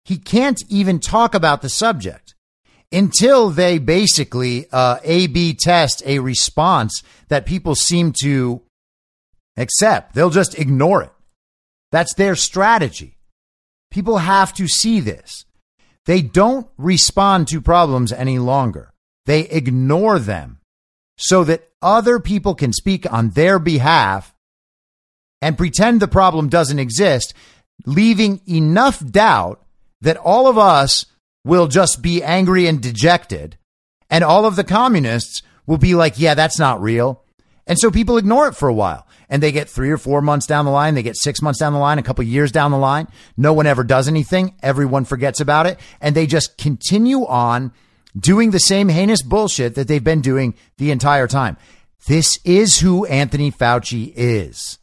[0.03, 2.33] He can't even talk about the subject
[2.91, 8.61] until they basically uh, A B test a response that people seem to
[9.55, 10.15] accept.
[10.15, 11.11] They'll just ignore it.
[11.91, 13.17] That's their strategy.
[13.91, 15.45] People have to see this.
[16.05, 18.91] They don't respond to problems any longer.
[19.25, 20.59] They ignore them
[21.17, 24.33] so that other people can speak on their behalf
[25.41, 27.33] and pretend the problem doesn't exist,
[27.85, 29.63] leaving enough doubt
[30.01, 31.05] that all of us
[31.43, 33.57] will just be angry and dejected,
[34.09, 37.23] and all of the communists will be like, yeah, that's not real.
[37.67, 40.45] And so people ignore it for a while and they get three or four months
[40.45, 42.77] down the line, they get six months down the line, a couple years down the
[42.77, 43.07] line.
[43.37, 44.55] No one ever does anything.
[44.61, 45.79] Everyone forgets about it.
[46.01, 47.71] And they just continue on
[48.17, 51.55] doing the same heinous bullshit that they've been doing the entire time.
[52.07, 54.79] This is who Anthony Fauci is.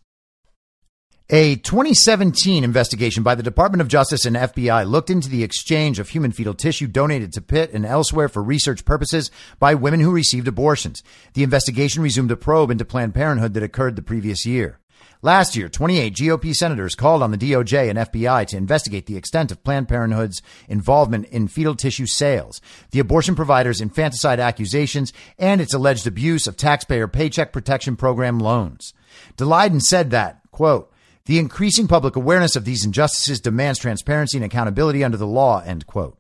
[1.30, 6.08] A 2017 investigation by the Department of Justice and FBI looked into the exchange of
[6.08, 10.48] human fetal tissue donated to Pitt and elsewhere for research purposes by women who received
[10.48, 11.02] abortions.
[11.34, 14.78] The investigation resumed a probe into Planned Parenthood that occurred the previous year.
[15.20, 19.52] Last year, 28 GOP senators called on the DOJ and FBI to investigate the extent
[19.52, 22.62] of Planned Parenthood's involvement in fetal tissue sales,
[22.92, 28.94] the abortion provider's infanticide accusations, and its alleged abuse of taxpayer paycheck protection program loans.
[29.36, 30.90] Daleiden said that, quote,
[31.28, 35.86] the increasing public awareness of these injustices demands transparency and accountability under the law, end
[35.86, 36.16] quote.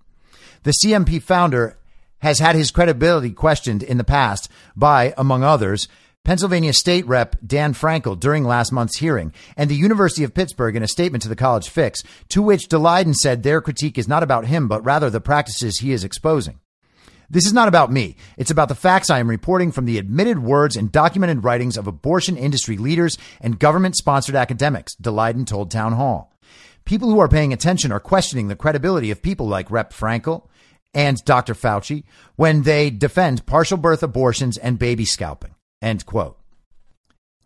[0.64, 1.78] The CMP founder
[2.18, 5.88] has had his credibility questioned in the past by, among others,
[6.24, 10.82] Pennsylvania State Rep Dan Frankel during last month's hearing, and the University of Pittsburgh in
[10.82, 14.44] a statement to the College Fix, to which Daleiden said their critique is not about
[14.44, 16.60] him, but rather the practices he is exposing.
[17.30, 18.16] This is not about me.
[18.38, 21.86] It's about the facts I am reporting from the admitted words and documented writings of
[21.86, 26.32] abortion industry leaders and government sponsored academics, Daleiden told Town Hall.
[26.86, 29.92] People who are paying attention are questioning the credibility of people like Rep.
[29.92, 30.48] Frankel
[30.94, 31.52] and Dr.
[31.52, 32.04] Fauci
[32.36, 35.54] when they defend partial birth abortions and baby scalping.
[35.82, 36.38] End quote.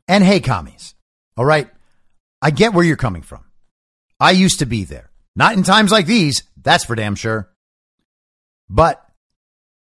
[0.07, 0.95] And hey, commies.
[1.37, 1.69] All right.
[2.41, 3.45] I get where you're coming from.
[4.21, 5.11] I used to be there.
[5.35, 6.45] Not in times like these.
[6.57, 7.51] That's for damn sure.
[8.69, 9.05] But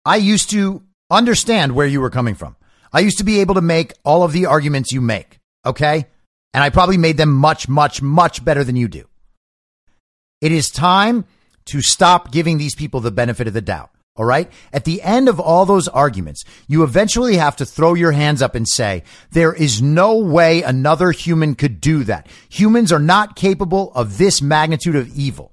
[0.05, 2.57] I used to understand where you were coming from.
[2.93, 5.39] I used to be able to make all of the arguments you make.
[5.65, 6.07] Okay.
[6.53, 9.09] And I probably made them much, much, much better than you do.
[10.41, 11.25] It is time
[11.67, 13.91] to stop giving these people the benefit of the doubt.
[14.17, 14.53] All right.
[14.73, 18.55] At the end of all those arguments, you eventually have to throw your hands up
[18.55, 19.03] and say,
[19.33, 22.29] there is no way another human could do that.
[22.51, 25.53] Humans are not capable of this magnitude of evil.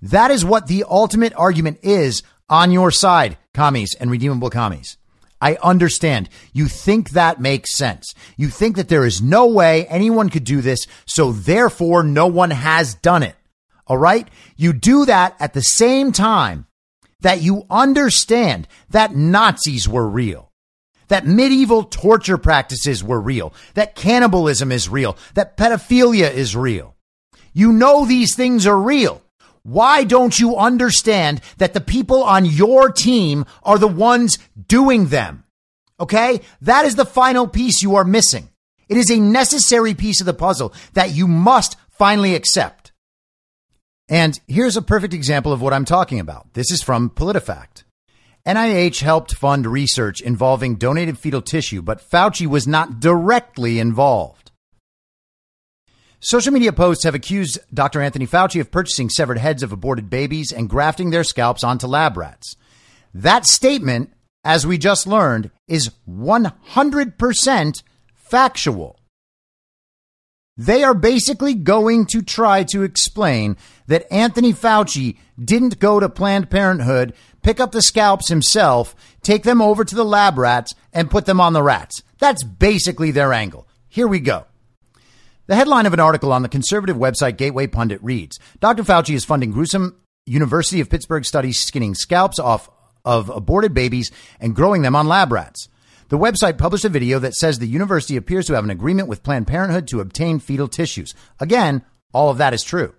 [0.00, 4.96] That is what the ultimate argument is on your side, commies and redeemable commies.
[5.40, 6.28] I understand.
[6.52, 8.14] You think that makes sense.
[8.36, 12.50] You think that there is no way anyone could do this, so therefore no one
[12.50, 13.36] has done it.
[13.86, 14.26] All right?
[14.56, 16.66] You do that at the same time
[17.20, 20.50] that you understand that Nazis were real,
[21.08, 26.94] that medieval torture practices were real, that cannibalism is real, that pedophilia is real.
[27.52, 29.22] You know these things are real.
[29.64, 34.38] Why don't you understand that the people on your team are the ones
[34.68, 35.44] doing them?
[35.98, 36.40] Okay?
[36.60, 38.50] That is the final piece you are missing.
[38.88, 42.92] It is a necessary piece of the puzzle that you must finally accept.
[44.08, 46.52] And here's a perfect example of what I'm talking about.
[46.52, 47.84] This is from PolitiFact.
[48.46, 54.43] NIH helped fund research involving donated fetal tissue, but Fauci was not directly involved.
[56.26, 58.00] Social media posts have accused Dr.
[58.00, 62.16] Anthony Fauci of purchasing severed heads of aborted babies and grafting their scalps onto lab
[62.16, 62.56] rats.
[63.12, 64.10] That statement,
[64.42, 67.82] as we just learned, is 100%
[68.14, 68.98] factual.
[70.56, 76.48] They are basically going to try to explain that Anthony Fauci didn't go to Planned
[76.48, 77.12] Parenthood,
[77.42, 81.38] pick up the scalps himself, take them over to the lab rats, and put them
[81.38, 82.02] on the rats.
[82.18, 83.68] That's basically their angle.
[83.90, 84.46] Here we go.
[85.46, 88.82] The headline of an article on the conservative website Gateway Pundit reads Dr.
[88.82, 92.70] Fauci is funding gruesome University of Pittsburgh studies skinning scalps off
[93.04, 95.68] of aborted babies and growing them on lab rats.
[96.08, 99.22] The website published a video that says the university appears to have an agreement with
[99.22, 101.12] Planned Parenthood to obtain fetal tissues.
[101.38, 101.84] Again,
[102.14, 102.94] all of that is true.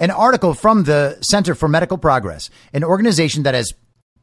[0.00, 3.72] An article from the Center for Medical Progress, an organization that has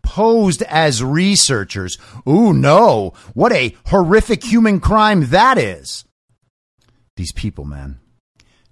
[0.04, 1.98] posed as researchers.
[2.28, 3.14] Ooh, no.
[3.36, 6.04] What a horrific human crime that is.
[7.18, 7.99] These people, man.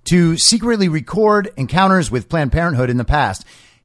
[0.06, 3.44] To secretly record encounters with Planned Parenthood in the past,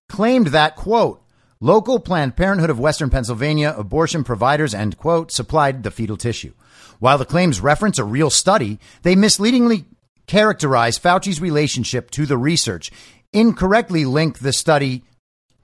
[0.09, 1.23] claimed that, quote,
[1.61, 6.53] Local Planned Parenthood of Western Pennsylvania abortion providers, end quote, supplied the fetal tissue.
[6.99, 9.87] While the claims reference a real study, they misleadingly
[10.27, 12.91] characterize Fauci's relationship to the research,
[13.33, 15.05] incorrectly link the study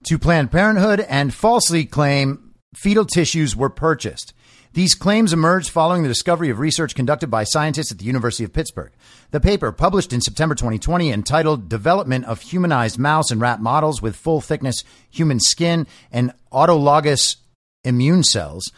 [0.05, 4.33] to Planned Parenthood, and falsely claim fetal tissues were purchased.
[4.77, 8.53] These claims emerged following the discovery of research conducted by scientists at the University of
[8.53, 8.93] Pittsburgh.
[9.31, 14.17] The paper, published in September 2020, entitled Development of Humanized Mouse and Rat Models with
[14.17, 17.37] Full Thickness Human Skin and Autologous
[17.85, 18.71] Immune Cells,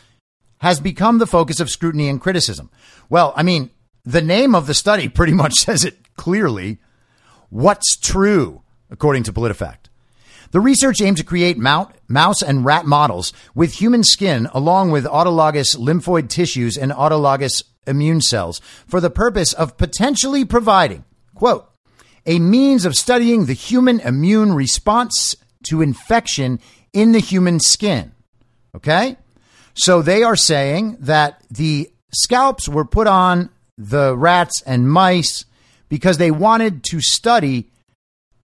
[0.58, 2.70] has become the focus of scrutiny and criticism.
[3.10, 3.70] Well, I mean,
[4.04, 6.78] the name of the study pretty much says it clearly.
[7.50, 9.87] What's true, according to PolitiFact?
[10.50, 15.76] The research aimed to create mouse and rat models with human skin along with autologous
[15.76, 21.68] lymphoid tissues and autologous immune cells for the purpose of potentially providing, quote,
[22.26, 25.34] a means of studying the human immune response
[25.64, 26.60] to infection
[26.92, 28.12] in the human skin.
[28.74, 29.16] Okay?
[29.74, 35.44] So they are saying that the scalps were put on the rats and mice
[35.88, 37.70] because they wanted to study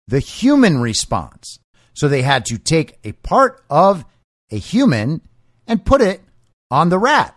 [0.08, 1.60] the human response.
[1.98, 4.06] So they had to take a part of
[4.52, 5.22] a human
[5.66, 6.22] and put it
[6.70, 7.36] on the rat.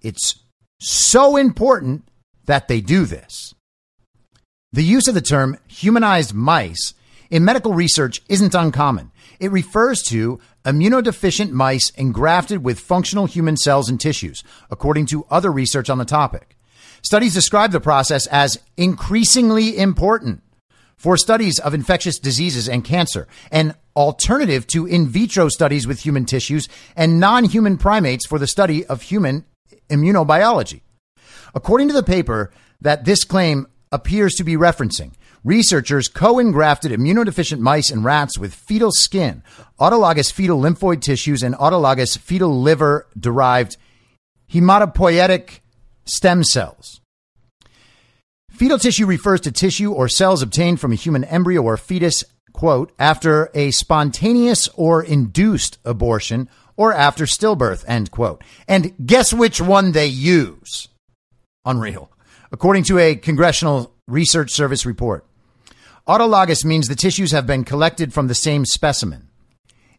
[0.00, 0.36] It's
[0.80, 2.08] so important
[2.44, 3.54] that they do this.
[4.72, 6.94] The use of the term humanized mice
[7.28, 9.10] in medical research isn't uncommon.
[9.40, 15.50] It refers to immunodeficient mice engrafted with functional human cells and tissues, according to other
[15.50, 16.56] research on the topic.
[17.02, 20.44] Studies describe the process as increasingly important
[20.98, 26.26] for studies of infectious diseases and cancer, an alternative to in vitro studies with human
[26.26, 29.44] tissues and non human primates for the study of human
[29.88, 30.82] immunobiology.
[31.54, 37.60] According to the paper that this claim appears to be referencing, researchers co engrafted immunodeficient
[37.60, 39.42] mice and rats with fetal skin,
[39.80, 43.76] autologous fetal lymphoid tissues, and autologous fetal liver derived
[44.52, 45.60] hematopoietic
[46.04, 46.97] stem cells.
[48.58, 52.90] Fetal tissue refers to tissue or cells obtained from a human embryo or fetus, quote,
[52.98, 58.42] after a spontaneous or induced abortion or after stillbirth, end quote.
[58.66, 60.88] And guess which one they use?
[61.64, 62.10] Unreal.
[62.50, 65.24] According to a Congressional Research Service report,
[66.08, 69.28] autologous means the tissues have been collected from the same specimen.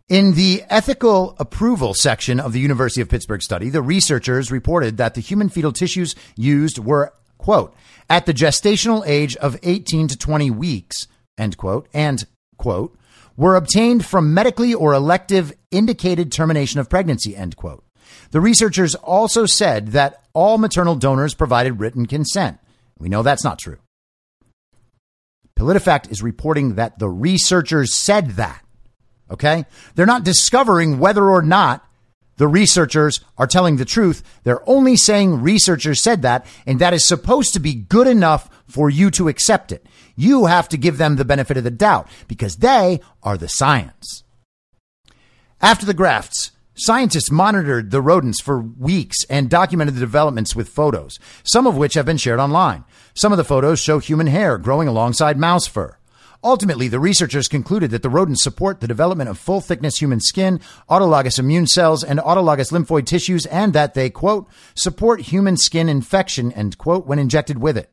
[0.09, 5.13] In the ethical approval section of the University of Pittsburgh study, the researchers reported that
[5.13, 7.13] the human fetal tissues used were
[7.49, 7.73] quote,
[8.11, 12.27] at the gestational age of 18 to 20 weeks, end quote, and
[12.57, 12.95] quote,
[13.37, 17.83] were obtained from medically or elective indicated termination of pregnancy, end quote.
[18.29, 22.59] The researchers also said that all maternal donors provided written consent.
[22.99, 23.79] We know that's not true.
[25.57, 28.63] PolitiFact is reporting that the researchers said that.
[29.31, 29.65] Okay?
[29.95, 31.83] They're not discovering whether or not
[32.39, 34.23] the researchers are telling the truth.
[34.43, 38.89] They're only saying researchers said that, and that is supposed to be good enough for
[38.89, 39.85] you to accept it.
[40.15, 44.23] You have to give them the benefit of the doubt because they are the science.
[45.61, 51.19] After the grafts, Scientists monitored the rodents for weeks and documented the developments with photos,
[51.43, 52.85] some of which have been shared online.
[53.13, 55.98] Some of the photos show human hair growing alongside mouse fur.
[56.41, 60.61] Ultimately, the researchers concluded that the rodents support the development of full thickness human skin,
[60.89, 66.53] autologous immune cells, and autologous lymphoid tissues, and that they, quote, support human skin infection,
[66.53, 67.91] end quote, when injected with it.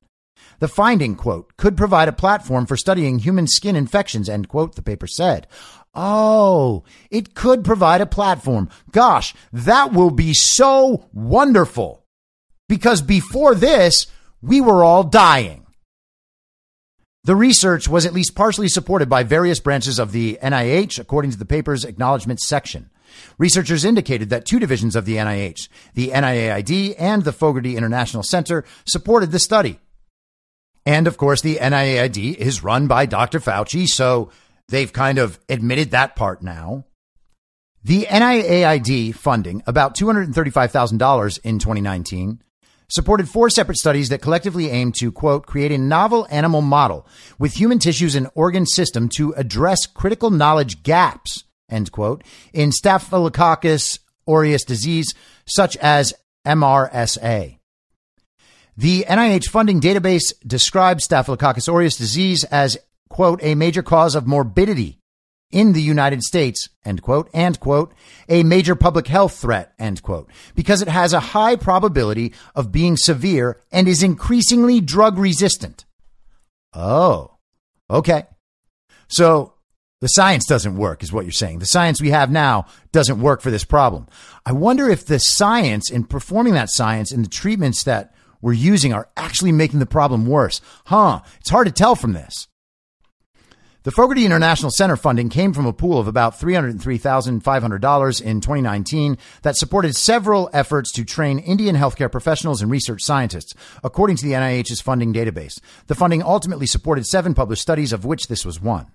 [0.60, 4.82] The finding, quote, could provide a platform for studying human skin infections, end quote, the
[4.82, 5.48] paper said.
[5.92, 8.68] Oh, it could provide a platform.
[8.92, 12.04] Gosh, that will be so wonderful.
[12.68, 14.06] Because before this,
[14.40, 15.65] we were all dying.
[17.26, 21.38] The research was at least partially supported by various branches of the NIH, according to
[21.38, 22.88] the paper's acknowledgement section.
[23.38, 28.64] Researchers indicated that two divisions of the NIH, the NIAID and the Fogarty International Center,
[28.86, 29.78] supported the study.
[30.86, 33.40] And of course, the NIAID is run by Dr.
[33.40, 34.30] Fauci, so
[34.68, 36.84] They've kind of admitted that part now.
[37.84, 42.42] The NIAID funding, about $235,000 in 2019,
[42.88, 47.06] supported four separate studies that collectively aim to, quote, create a novel animal model
[47.38, 52.22] with human tissues and organ system to address critical knowledge gaps, end quote,
[52.52, 55.14] in Staphylococcus aureus disease,
[55.46, 56.14] such as
[56.46, 57.58] MRSA.
[58.76, 62.76] The NIH funding database describes Staphylococcus aureus disease as
[63.08, 64.98] quote, a major cause of morbidity
[65.50, 67.94] in the United States, end quote, and quote,
[68.28, 72.96] a major public health threat, end quote, because it has a high probability of being
[72.96, 75.84] severe and is increasingly drug resistant.
[76.72, 77.36] Oh,
[77.88, 78.24] okay.
[79.08, 79.54] So
[80.00, 81.60] the science doesn't work, is what you're saying.
[81.60, 84.06] The science we have now doesn't work for this problem.
[84.44, 88.92] I wonder if the science in performing that science and the treatments that we're using
[88.92, 90.60] are actually making the problem worse.
[90.86, 91.20] Huh?
[91.40, 92.48] It's hard to tell from this.
[93.86, 99.56] The Fogarty International Center funding came from a pool of about $303,500 in 2019 that
[99.56, 104.80] supported several efforts to train Indian healthcare professionals and research scientists, according to the NIH's
[104.80, 105.60] funding database.
[105.86, 108.88] The funding ultimately supported seven published studies, of which this was one.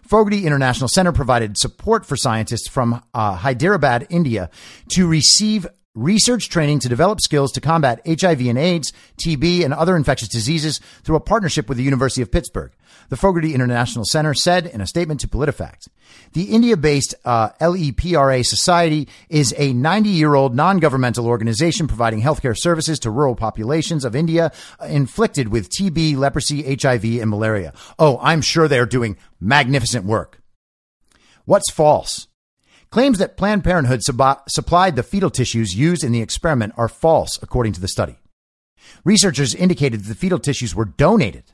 [0.00, 4.48] Fogarty International Center provided support for scientists from uh, Hyderabad, India,
[4.92, 5.66] to receive
[5.96, 10.80] research training to develop skills to combat HIV and AIDS, TB, and other infectious diseases
[11.02, 12.70] through a partnership with the University of Pittsburgh.
[13.08, 15.88] The Fogarty International Center said in a statement to PolitiFact.
[16.32, 22.20] The India based uh, LEPRA Society is a 90 year old non governmental organization providing
[22.20, 27.72] healthcare services to rural populations of India uh, inflicted with TB, leprosy, HIV, and malaria.
[27.98, 30.40] Oh, I'm sure they're doing magnificent work.
[31.44, 32.25] What's false?
[32.96, 37.38] Claims that Planned Parenthood sub- supplied the fetal tissues used in the experiment are false,
[37.42, 38.16] according to the study.
[39.04, 41.44] Researchers indicated that the fetal tissues were donated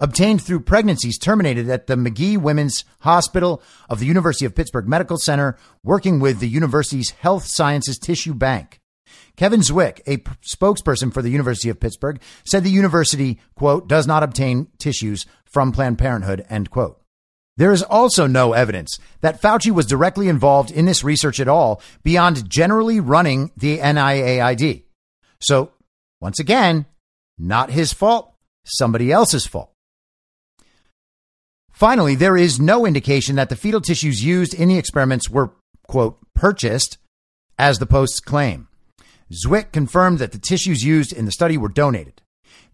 [0.00, 5.18] obtained through pregnancies terminated at the Magee Women's Hospital of the University of Pittsburgh Medical
[5.18, 8.80] Center, working with the university's Health Sciences Tissue Bank.
[9.36, 14.08] Kevin Zwick, a p- spokesperson for the University of Pittsburgh, said the university, quote, does
[14.08, 17.00] not obtain tissues from Planned Parenthood, end quote.
[17.58, 21.82] There is also no evidence that Fauci was directly involved in this research at all
[22.04, 24.84] beyond generally running the NIAID.
[25.40, 25.72] So,
[26.20, 26.86] once again,
[27.36, 28.32] not his fault,
[28.64, 29.72] somebody else's fault.
[31.72, 35.50] Finally, there is no indication that the fetal tissues used in the experiments were,
[35.88, 36.98] quote, purchased,
[37.58, 38.68] as the posts claim.
[39.32, 42.22] Zwick confirmed that the tissues used in the study were donated.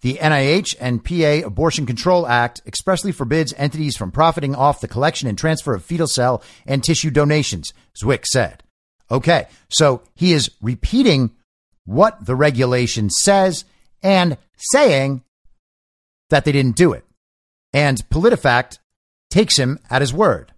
[0.05, 5.31] The NIH and PA Abortion Control Act expressly forbids entities from profiting off the collection
[5.31, 8.63] and transfer of fetal cell and tissue donations, Zwick said.
[9.11, 11.31] Okay, so he is repeating
[11.87, 13.65] what the regulation says
[14.03, 15.23] and saying
[16.29, 17.07] that they didn't do it.
[17.73, 18.81] And PolitiFact
[19.31, 20.53] takes him at his word.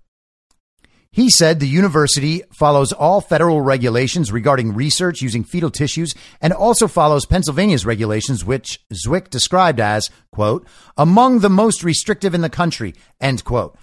[1.17, 6.89] He said the university follows all federal regulations regarding research using fetal tissues and also
[6.89, 12.95] follows Pennsylvania's regulations, which Zwick described as, quote, among the most restrictive in the country,
[13.19, 13.79] end quote.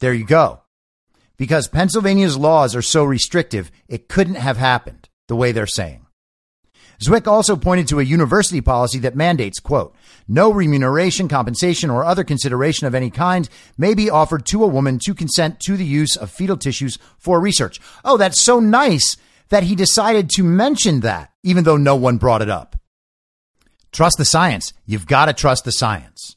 [0.00, 0.62] There you go.
[1.36, 6.07] Because Pennsylvania's laws are so restrictive, it couldn't have happened the way they're saying.
[7.00, 9.94] Zwick also pointed to a university policy that mandates, quote,
[10.26, 14.98] no remuneration, compensation, or other consideration of any kind may be offered to a woman
[15.04, 17.80] to consent to the use of fetal tissues for research.
[18.04, 19.16] Oh, that's so nice
[19.48, 22.76] that he decided to mention that, even though no one brought it up.
[23.92, 24.72] Trust the science.
[24.84, 26.36] You've got to trust the science.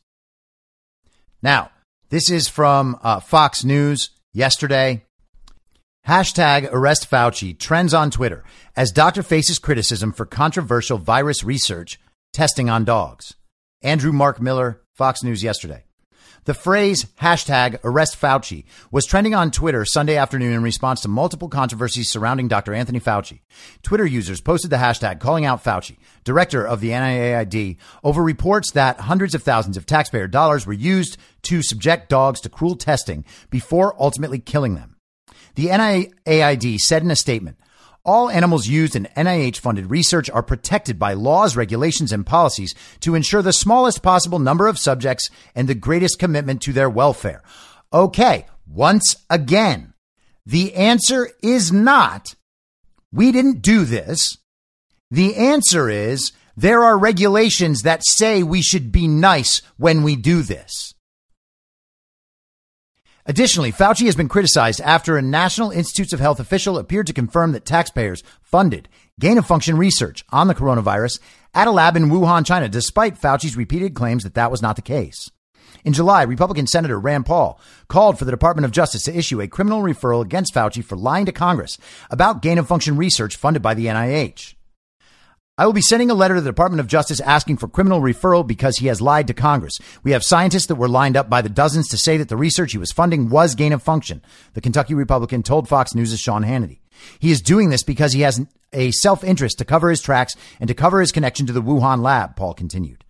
[1.41, 1.71] Now,
[2.09, 5.05] this is from uh, Fox News yesterday.
[6.07, 8.43] Hashtag arrest Fauci trends on Twitter
[8.75, 11.99] as doctor faces criticism for controversial virus research
[12.33, 13.35] testing on dogs.
[13.83, 15.83] Andrew Mark Miller, Fox News yesterday.
[16.45, 21.49] The phrase hashtag arrest Fauci was trending on Twitter Sunday afternoon in response to multiple
[21.49, 22.73] controversies surrounding Dr.
[22.73, 23.41] Anthony Fauci.
[23.83, 29.01] Twitter users posted the hashtag calling out Fauci, director of the NIAID, over reports that
[29.01, 33.95] hundreds of thousands of taxpayer dollars were used to subject dogs to cruel testing before
[34.01, 34.90] ultimately killing them.
[35.55, 37.57] The NIAID said in a statement,
[38.03, 43.13] all animals used in NIH funded research are protected by laws, regulations, and policies to
[43.13, 47.43] ensure the smallest possible number of subjects and the greatest commitment to their welfare.
[47.93, 49.93] Okay, once again,
[50.45, 52.33] the answer is not,
[53.11, 54.37] we didn't do this.
[55.11, 60.41] The answer is, there are regulations that say we should be nice when we do
[60.41, 60.93] this.
[63.25, 67.51] Additionally, Fauci has been criticized after a National Institutes of Health official appeared to confirm
[67.51, 71.19] that taxpayers funded gain of function research on the coronavirus
[71.53, 74.81] at a lab in Wuhan, China, despite Fauci's repeated claims that that was not the
[74.81, 75.29] case.
[75.83, 79.47] In July, Republican Senator Rand Paul called for the Department of Justice to issue a
[79.47, 81.77] criminal referral against Fauci for lying to Congress
[82.09, 84.55] about gain of function research funded by the NIH.
[85.61, 88.47] I will be sending a letter to the Department of Justice asking for criminal referral
[88.47, 89.77] because he has lied to Congress.
[90.01, 92.71] We have scientists that were lined up by the dozens to say that the research
[92.71, 94.23] he was funding was gain of function.
[94.55, 96.79] The Kentucky Republican told Fox News' Sean Hannity.
[97.19, 98.43] He is doing this because he has
[98.73, 102.35] a self-interest to cover his tracks and to cover his connection to the Wuhan lab,
[102.35, 103.05] Paul continued.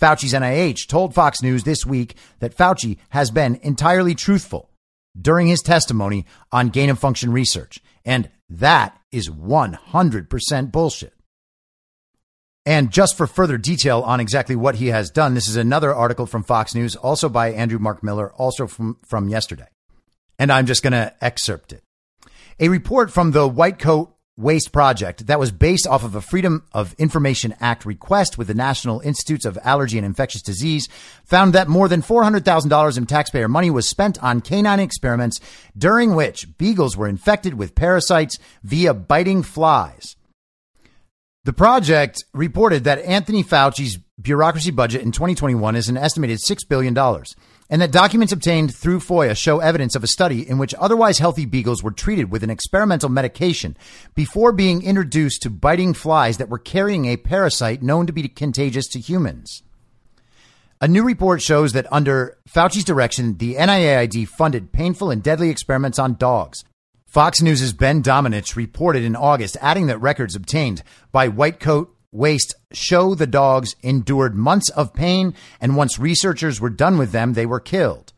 [0.00, 4.70] Fauci's NIH told Fox News this week that Fauci has been entirely truthful
[5.20, 7.80] during his testimony on gain of function research.
[8.04, 11.15] And that is 100% bullshit.
[12.66, 16.26] And just for further detail on exactly what he has done, this is another article
[16.26, 19.68] from Fox News, also by Andrew Mark Miller, also from, from yesterday.
[20.36, 21.84] And I'm just going to excerpt it.
[22.58, 26.64] A report from the White Coat Waste Project that was based off of a Freedom
[26.72, 30.88] of Information Act request with the National Institutes of Allergy and Infectious Disease
[31.24, 35.40] found that more than $400,000 in taxpayer money was spent on canine experiments
[35.78, 40.15] during which beagles were infected with parasites via biting flies.
[41.46, 46.98] The project reported that Anthony Fauci's bureaucracy budget in 2021 is an estimated $6 billion,
[47.70, 51.46] and that documents obtained through FOIA show evidence of a study in which otherwise healthy
[51.46, 53.76] beagles were treated with an experimental medication
[54.16, 58.88] before being introduced to biting flies that were carrying a parasite known to be contagious
[58.88, 59.62] to humans.
[60.80, 66.00] A new report shows that under Fauci's direction, the NIAID funded painful and deadly experiments
[66.00, 66.64] on dogs.
[67.16, 72.54] Fox News' Ben Domenech reported in August, adding that records obtained by White Coat Waste
[72.72, 77.46] show the dogs endured months of pain, and once researchers were done with them, they
[77.46, 78.12] were killed.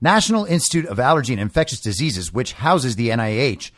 [0.00, 3.72] National Institute of Allergy and Infectious Diseases, which houses the NIH,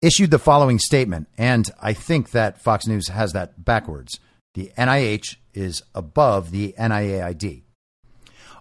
[0.00, 4.18] issued the following statement, and I think that Fox News has that backwards.
[4.54, 7.64] The NIH is above the NIAID.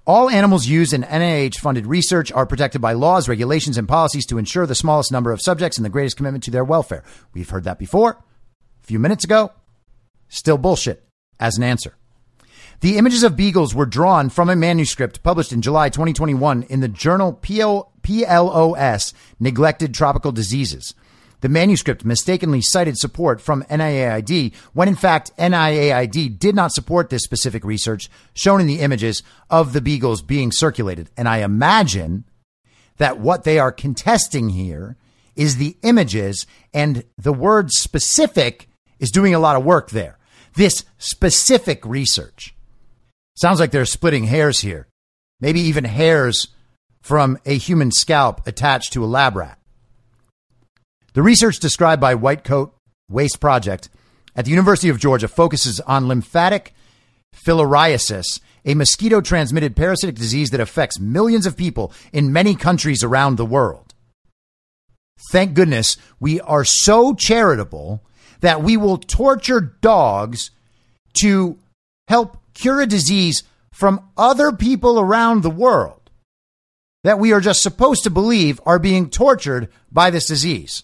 [0.07, 4.39] All animals used in NIH funded research are protected by laws, regulations, and policies to
[4.39, 7.03] ensure the smallest number of subjects and the greatest commitment to their welfare.
[7.33, 8.23] We've heard that before
[8.83, 9.51] a few minutes ago.
[10.27, 11.03] Still bullshit
[11.39, 11.93] as an answer.
[12.79, 16.87] The images of beagles were drawn from a manuscript published in July 2021 in the
[16.87, 20.95] journal PLOS Neglected Tropical Diseases.
[21.41, 27.23] The manuscript mistakenly cited support from NIAID when in fact NIAID did not support this
[27.23, 31.09] specific research shown in the images of the beagles being circulated.
[31.17, 32.25] And I imagine
[32.97, 34.97] that what they are contesting here
[35.35, 38.67] is the images and the word specific
[38.99, 40.19] is doing a lot of work there.
[40.53, 42.53] This specific research
[43.35, 44.87] sounds like they're splitting hairs here.
[45.39, 46.49] Maybe even hairs
[47.01, 49.57] from a human scalp attached to a lab rat.
[51.13, 52.73] The research described by White Coat
[53.09, 53.89] Waste Project
[54.33, 56.73] at the University of Georgia focuses on lymphatic
[57.35, 63.35] filariasis, a mosquito transmitted parasitic disease that affects millions of people in many countries around
[63.35, 63.93] the world.
[65.31, 68.01] Thank goodness we are so charitable
[68.39, 70.51] that we will torture dogs
[71.21, 71.59] to
[72.07, 73.43] help cure a disease
[73.73, 76.09] from other people around the world
[77.03, 80.83] that we are just supposed to believe are being tortured by this disease.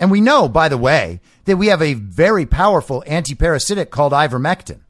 [0.00, 4.80] And we know, by the way, that we have a very powerful antiparasitic called ivermectin.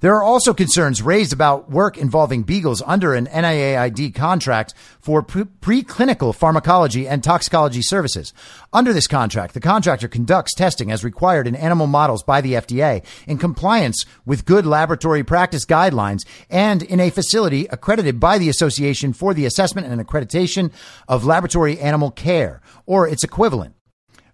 [0.00, 5.42] There are also concerns raised about work involving beagles under an NIAID contract for pre-
[5.42, 8.32] preclinical pharmacology and toxicology services.
[8.72, 13.04] Under this contract, the contractor conducts testing as required in animal models by the FDA
[13.26, 19.12] in compliance with good laboratory practice guidelines and in a facility accredited by the Association
[19.12, 20.70] for the Assessment and Accreditation
[21.08, 23.74] of Laboratory Animal Care or its equivalent.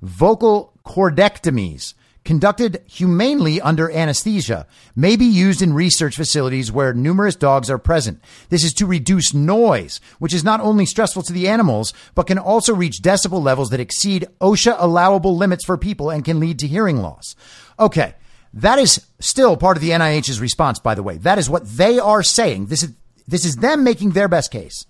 [0.03, 1.95] Vocal cordectomies
[2.25, 4.66] conducted humanely under anesthesia
[4.97, 8.20] may be used in research facilities where numerous dogs are present.
[8.49, 12.39] This is to reduce noise, which is not only stressful to the animals, but can
[12.39, 16.66] also reach decibel levels that exceed OSHA allowable limits for people and can lead to
[16.66, 17.37] hearing loss.
[17.79, 18.14] Okay.
[18.55, 21.16] That is still part of the NIH's response, by the way.
[21.18, 22.66] That is what they are saying.
[22.66, 22.93] This is,
[23.27, 24.87] this is them making their best case.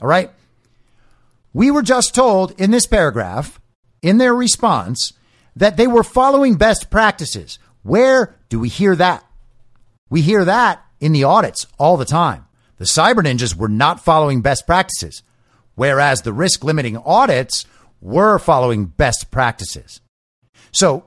[0.00, 0.30] All right.
[1.54, 3.60] We were just told in this paragraph,
[4.02, 5.12] in their response,
[5.56, 7.58] that they were following best practices.
[7.82, 9.24] Where do we hear that?
[10.10, 12.46] We hear that in the audits all the time.
[12.76, 15.22] The cyber ninjas were not following best practices,
[15.74, 17.64] whereas the risk limiting audits
[18.00, 20.00] were following best practices.
[20.72, 21.06] So,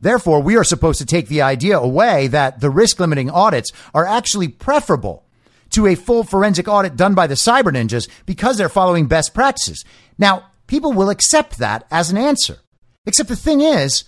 [0.00, 4.06] therefore, we are supposed to take the idea away that the risk limiting audits are
[4.06, 5.24] actually preferable
[5.70, 9.84] to a full forensic audit done by the cyber ninjas because they're following best practices.
[10.18, 12.58] Now, people will accept that as an answer.
[13.06, 14.04] Except the thing is,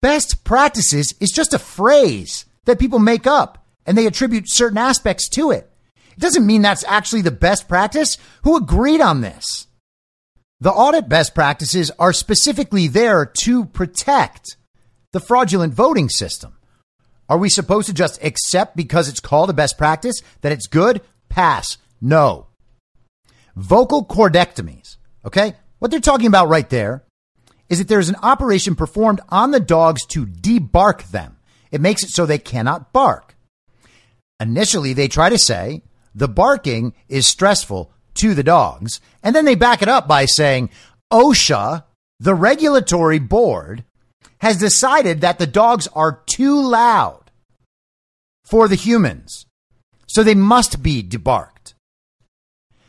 [0.00, 5.28] best practices is just a phrase that people make up and they attribute certain aspects
[5.30, 5.70] to it.
[6.16, 8.16] It doesn't mean that's actually the best practice.
[8.42, 9.66] Who agreed on this?
[10.60, 14.56] The audit best practices are specifically there to protect
[15.12, 16.56] the fraudulent voting system.
[17.28, 21.00] Are we supposed to just accept because it's called a best practice that it's good?
[21.28, 21.78] Pass.
[22.00, 22.46] No.
[23.56, 24.96] Vocal cordectomies.
[25.24, 25.54] Okay.
[25.78, 27.04] What they're talking about right there
[27.68, 31.36] is that there's an operation performed on the dogs to debark them.
[31.70, 33.36] It makes it so they cannot bark.
[34.40, 35.82] Initially, they try to say
[36.14, 40.70] the barking is stressful to the dogs, and then they back it up by saying
[41.12, 41.84] OSHA,
[42.20, 43.84] the regulatory board,
[44.38, 47.30] has decided that the dogs are too loud
[48.44, 49.46] for the humans,
[50.06, 51.74] so they must be debarked.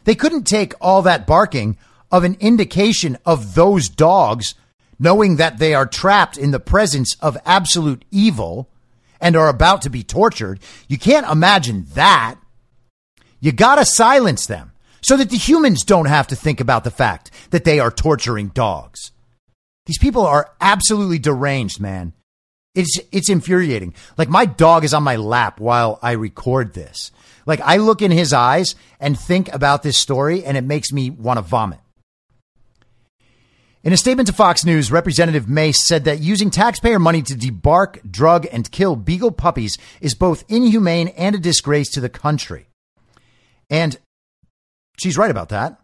[0.03, 1.77] They couldn't take all that barking
[2.11, 4.53] of an indication of those dogs
[4.99, 8.69] knowing that they are trapped in the presence of absolute evil
[9.19, 10.59] and are about to be tortured.
[10.87, 12.35] You can't imagine that.
[13.39, 14.71] You gotta silence them
[15.01, 18.47] so that the humans don't have to think about the fact that they are torturing
[18.49, 19.11] dogs.
[19.85, 22.13] These people are absolutely deranged, man.
[22.73, 23.93] It's, it's infuriating.
[24.17, 27.11] Like my dog is on my lap while I record this.
[27.45, 31.09] Like I look in his eyes and think about this story and it makes me
[31.09, 31.79] want to vomit.
[33.85, 38.01] In a statement to Fox News, Representative Mace said that using taxpayer money to debark,
[38.09, 42.65] drug, and kill beagle puppies is both inhumane and a disgrace to the country.
[43.69, 43.99] And
[44.97, 45.79] she's right about that.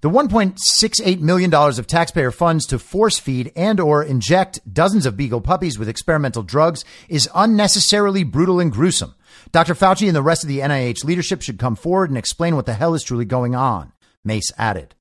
[0.00, 5.42] The $1.68 million of taxpayer funds to force feed and or inject dozens of beagle
[5.42, 9.14] puppies with experimental drugs is unnecessarily brutal and gruesome.
[9.52, 9.74] Dr.
[9.74, 12.72] Fauci and the rest of the NIH leadership should come forward and explain what the
[12.72, 13.92] hell is truly going on,
[14.24, 14.94] Mace added.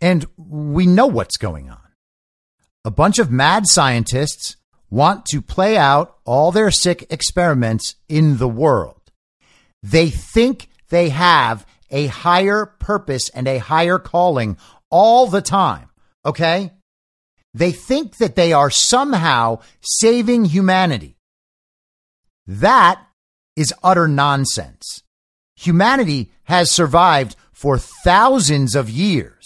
[0.00, 1.78] And we know what's going on.
[2.84, 4.56] A bunch of mad scientists
[4.90, 9.00] want to play out all their sick experiments in the world.
[9.82, 14.56] They think they have a higher purpose and a higher calling
[14.90, 15.88] all the time.
[16.24, 16.72] Okay.
[17.54, 21.16] They think that they are somehow saving humanity.
[22.46, 23.04] That
[23.56, 25.02] is utter nonsense.
[25.56, 29.37] Humanity has survived for thousands of years.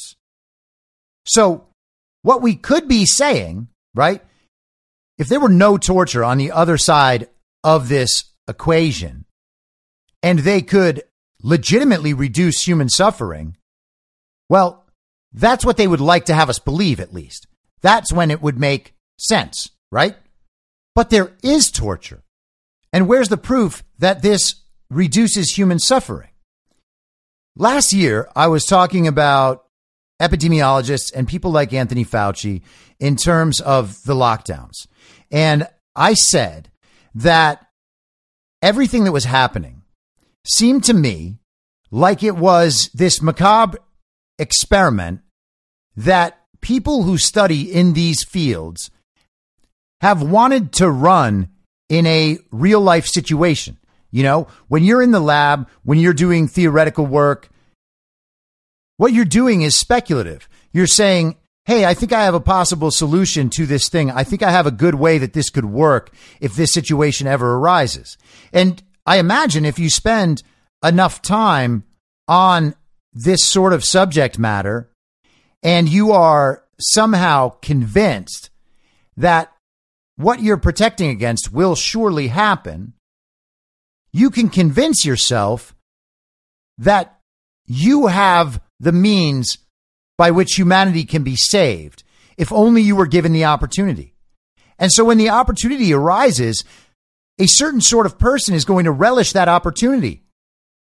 [1.27, 1.67] So,
[2.23, 4.23] what we could be saying, right?
[5.19, 7.29] If there were no torture on the other side
[7.63, 9.25] of this equation,
[10.23, 11.03] and they could
[11.43, 13.57] legitimately reduce human suffering,
[14.49, 14.85] well,
[15.33, 17.47] that's what they would like to have us believe, at least.
[17.81, 20.17] That's when it would make sense, right?
[20.95, 22.23] But there is torture.
[22.93, 24.57] And where's the proof that this
[24.91, 26.29] reduces human suffering?
[27.57, 29.65] Last year, I was talking about
[30.23, 32.63] epidemiologists and people like Anthony Fauci
[33.01, 34.87] in terms of the lockdowns.
[35.31, 35.67] And
[35.97, 36.71] I said
[37.15, 37.67] that
[38.63, 39.83] everything that was happening
[40.47, 41.39] seemed to me
[41.91, 43.79] like it was this macabre
[44.39, 45.21] experiment
[45.97, 48.91] that people who study in these fields
[50.01, 51.49] have wanted to run
[51.89, 53.79] in a real life situation.
[54.11, 57.49] You know, when you're in the lab, when you're doing theoretical work,
[59.03, 60.49] what you're doing is speculative.
[60.73, 61.35] You're saying
[61.65, 64.11] hey, I think I have a possible solution to this thing.
[64.11, 67.55] I think I have a good way that this could work if this situation ever
[67.55, 68.17] arises.
[68.53, 70.43] And I imagine if you spend
[70.85, 71.85] enough time
[72.27, 72.75] on
[73.13, 74.91] this sort of subject matter
[75.63, 78.51] and you are somehow convinced
[79.17, 79.53] that
[80.17, 82.95] what you're protecting against will surely happen,
[84.13, 85.77] you can convince yourself
[86.79, 87.21] that
[87.67, 89.59] you have the means
[90.19, 92.03] by which humanity can be saved
[92.37, 94.15] if only you were given the opportunity.
[94.79, 96.65] And so when the opportunity arises,
[97.39, 100.23] a certain sort of person is going to relish that opportunity.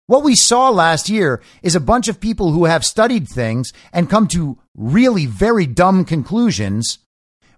[0.08, 4.10] What we saw last year is a bunch of people who have studied things and
[4.10, 7.00] come to really very dumb conclusions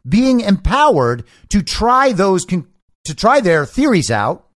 [0.07, 2.67] being empowered to try those con-
[3.05, 4.47] to try their theories out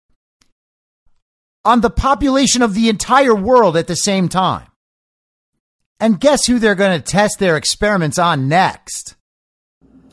[1.64, 4.66] on the population of the entire world at the same time.
[6.00, 9.16] And guess who they're going to test their experiments on next?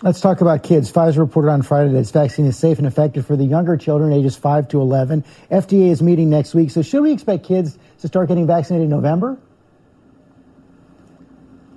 [0.02, 0.92] Let's talk about kids.
[0.92, 4.12] Pfizer reported on Friday that its vaccine is safe and effective for the younger children,
[4.12, 5.24] ages 5 to 11.
[5.52, 6.72] FDA is meeting next week.
[6.72, 9.38] So, should we expect kids to start getting vaccinated in November?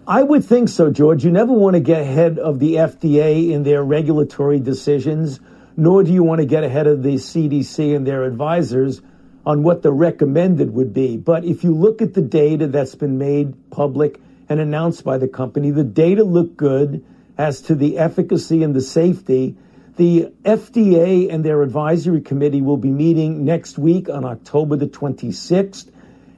[0.06, 1.24] I would think so, George.
[1.24, 5.38] You never want to get ahead of the FDA in their regulatory decisions,
[5.76, 9.02] nor do you want to get ahead of the CDC and their advisors
[9.46, 11.16] on what the recommended would be.
[11.16, 15.28] But if you look at the data that's been made public and announced by the
[15.28, 17.04] company, the data look good
[17.38, 19.56] as to the efficacy and the safety.
[19.96, 25.90] The FDA and their advisory committee will be meeting next week on October the 26th,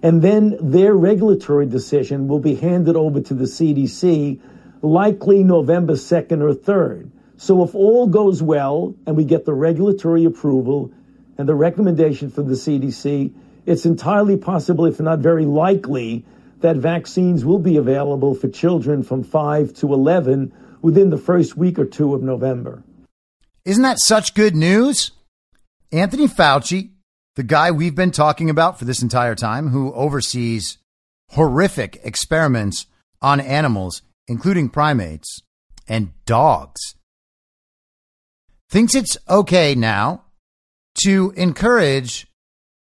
[0.02, 4.40] and then their regulatory decision will be handed over to the CDC
[4.82, 7.10] likely November 2nd or 3rd.
[7.36, 10.92] So if all goes well and we get the regulatory approval,
[11.40, 13.32] and the recommendation from the CDC,
[13.64, 16.22] it's entirely possible, if not very likely,
[16.60, 21.78] that vaccines will be available for children from 5 to 11 within the first week
[21.78, 22.82] or two of November.
[23.64, 25.12] Isn't that such good news?
[25.90, 26.90] Anthony Fauci,
[27.36, 30.76] the guy we've been talking about for this entire time, who oversees
[31.30, 32.84] horrific experiments
[33.22, 35.40] on animals, including primates
[35.88, 36.96] and dogs,
[38.68, 40.24] thinks it's okay now
[41.02, 42.26] to encourage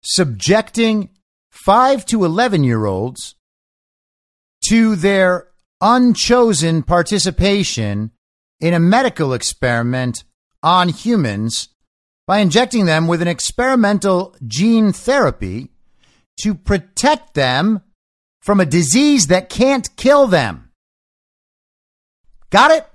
[0.03, 1.11] subjecting
[1.53, 3.35] 5 to 11 year olds
[4.69, 5.49] to their
[5.81, 8.11] unchosen participation
[8.61, 10.25] in a medical experiment
[10.63, 11.69] on humans
[12.27, 15.71] by injecting them with an experimental gene therapy
[16.41, 17.83] to protect them
[18.41, 20.71] from a disease that can't kill them.
[22.51, 22.87] Got it?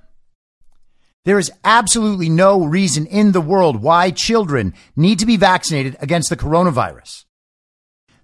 [1.25, 6.29] There is absolutely no reason in the world why children need to be vaccinated against
[6.29, 7.25] the coronavirus.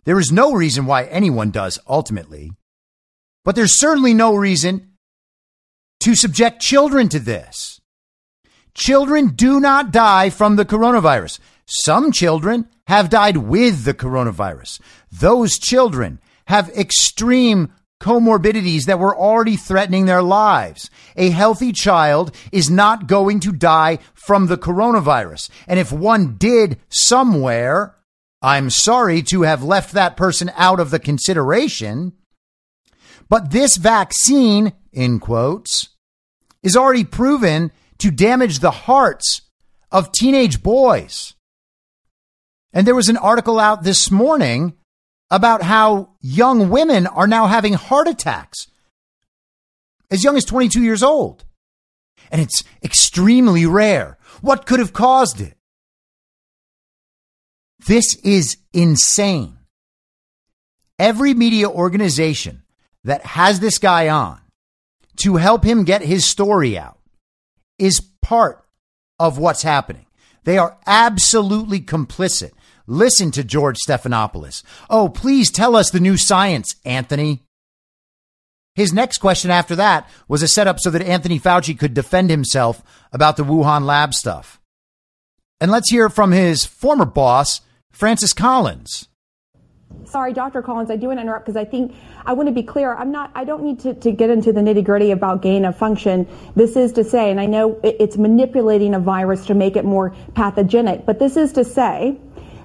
[0.05, 2.51] There is no reason why anyone does ultimately,
[3.43, 4.91] but there's certainly no reason
[6.01, 7.81] to subject children to this.
[8.75, 11.39] Children do not die from the coronavirus.
[11.65, 14.79] Some children have died with the coronavirus.
[15.11, 17.73] Those children have extreme
[18.05, 20.91] comorbidities that were already threatening their lives.
[21.15, 25.49] A healthy child is not going to die from the coronavirus.
[25.67, 27.95] And if one did somewhere,
[28.43, 32.13] I'm sorry to have left that person out of the consideration.
[33.27, 35.89] But this vaccine, in quotes,
[36.61, 39.41] is already proven to damage the hearts
[39.91, 41.33] of teenage boys.
[42.71, 44.75] And there was an article out this morning
[45.31, 48.67] about how young women are now having heart attacks
[50.11, 51.45] as young as 22 years old.
[52.31, 54.17] And it's extremely rare.
[54.41, 55.55] What could have caused it?
[57.87, 59.57] This is insane.
[60.97, 62.63] Every media organization
[63.03, 64.39] that has this guy on
[65.17, 66.99] to help him get his story out
[67.77, 68.65] is part
[69.19, 70.05] of what's happening.
[70.43, 72.51] They are absolutely complicit
[72.87, 74.63] Listen to George Stephanopoulos.
[74.89, 77.41] Oh, please tell us the new science, Anthony.
[78.75, 82.83] His next question after that was a setup so that Anthony Fauci could defend himself
[83.11, 84.59] about the Wuhan lab stuff.
[85.61, 87.61] And let's hear from his former boss,
[87.91, 89.07] Francis Collins.
[90.03, 90.61] Sorry, Dr.
[90.61, 92.93] Collins, I do want to interrupt because I think I want to be clear.
[92.95, 95.77] I'm not, I don't need to, to get into the nitty gritty about gain of
[95.77, 96.27] function.
[96.55, 100.13] This is to say, and I know it's manipulating a virus to make it more
[100.33, 102.19] pathogenic, but this is to say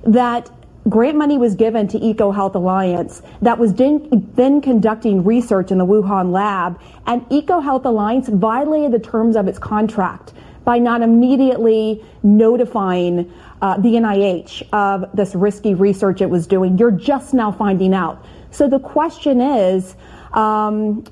[0.04, 0.50] that
[0.88, 6.32] grant money was given to EcoHealth Alliance that was then conducting research in the Wuhan
[6.32, 10.32] lab, and EcoHealth Alliance violated the terms of its contract
[10.64, 13.32] by not immediately notifying
[13.62, 16.78] uh, the NIH of this risky research it was doing.
[16.78, 18.24] You're just now finding out.
[18.50, 19.96] So the question is,
[20.32, 21.04] um,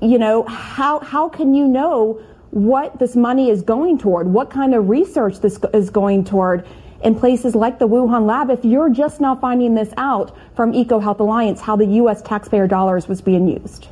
[0.00, 2.20] you know, how, how can you know
[2.50, 4.28] what this money is going toward?
[4.28, 6.66] What kind of research this is going toward?
[7.04, 11.20] In places like the Wuhan lab if you're just now finding this out from EcoHealth
[11.20, 12.22] Alliance, how the U.S.
[12.22, 13.88] taxpayer dollars was being used.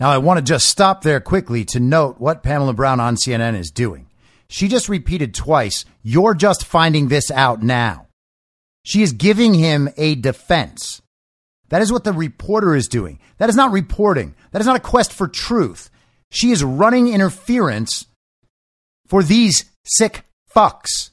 [0.00, 3.56] Now, I want to just stop there quickly to note what Pamela Brown on CNN
[3.56, 4.08] is doing.
[4.48, 8.08] She just repeated twice, you're just finding this out now.
[8.82, 11.00] She is giving him a defense.
[11.68, 13.18] That is what the reporter is doing.
[13.38, 14.34] That is not reporting.
[14.52, 15.90] That is not a quest for truth.
[16.30, 18.06] She is running interference
[19.06, 21.10] for these sick fucks.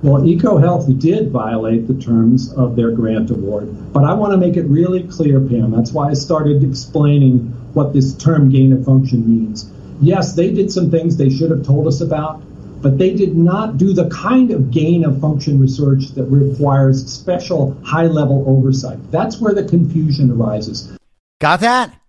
[0.00, 4.56] Well, EcoHealth did violate the terms of their grant award, but I want to make
[4.56, 5.72] it really clear, Pam.
[5.72, 7.38] That's why I started explaining
[7.74, 9.68] what this term gain of function means.
[10.00, 12.40] Yes, they did some things they should have told us about,
[12.80, 17.76] but they did not do the kind of gain of function research that requires special
[17.84, 18.98] high level oversight.
[19.10, 20.96] That's where the confusion arises.
[21.40, 22.00] Got that?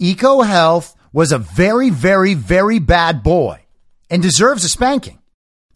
[0.00, 3.64] EcoHealth was a very, very, very bad boy
[4.08, 5.18] and deserves a spanking.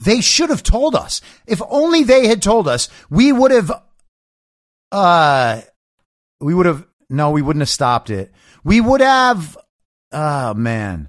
[0.01, 1.21] They should have told us.
[1.47, 3.73] If only they had told us, we would have,
[4.93, 5.63] uh,
[6.41, 8.33] we would have, no, we wouldn't have stopped it.
[8.65, 9.57] We would have,
[10.13, 11.09] oh man.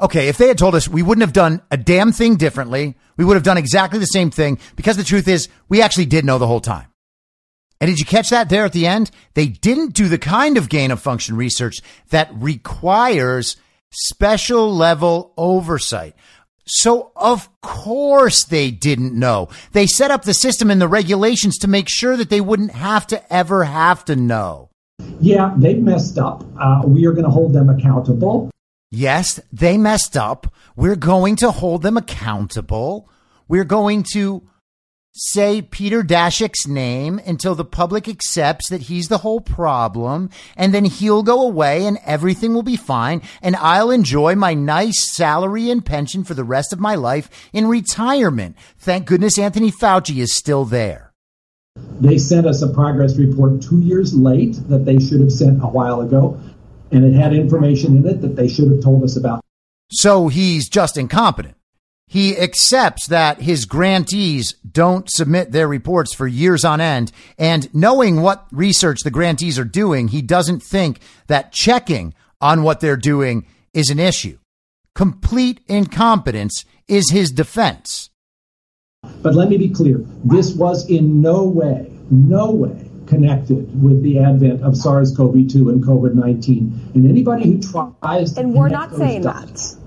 [0.00, 2.96] Okay, if they had told us, we wouldn't have done a damn thing differently.
[3.16, 6.24] We would have done exactly the same thing because the truth is, we actually did
[6.24, 6.88] know the whole time.
[7.80, 9.10] And did you catch that there at the end?
[9.34, 13.56] They didn't do the kind of gain of function research that requires
[13.90, 16.14] special level oversight.
[16.64, 19.48] So of course they didn't know.
[19.72, 23.06] They set up the system and the regulations to make sure that they wouldn't have
[23.08, 24.70] to ever have to know.
[25.20, 26.44] Yeah, they messed up.
[26.58, 28.50] Uh, we are going to hold them accountable.
[28.90, 30.52] Yes, they messed up.
[30.76, 33.08] We're going to hold them accountable.
[33.48, 34.46] We're going to
[35.14, 40.86] say Peter Daszak's name until the public accepts that he's the whole problem, and then
[40.86, 45.84] he'll go away and everything will be fine, and I'll enjoy my nice salary and
[45.84, 48.56] pension for the rest of my life in retirement.
[48.78, 51.12] Thank goodness Anthony Fauci is still there.
[52.00, 55.66] They sent us a progress report two years late that they should have sent a
[55.66, 56.40] while ago,
[56.90, 59.42] and it had information in it that they should have told us about.
[59.90, 61.54] So he's just incompetent.
[62.12, 67.10] He accepts that his grantees don't submit their reports for years on end.
[67.38, 72.80] And knowing what research the grantees are doing, he doesn't think that checking on what
[72.80, 74.36] they're doing is an issue.
[74.94, 78.10] Complete incompetence is his defense.
[79.22, 84.18] But let me be clear this was in no way, no way connected with the
[84.18, 86.90] advent of SARS CoV 2 and COVID 19.
[86.94, 89.81] And anybody who tries And we're not saying dots, that.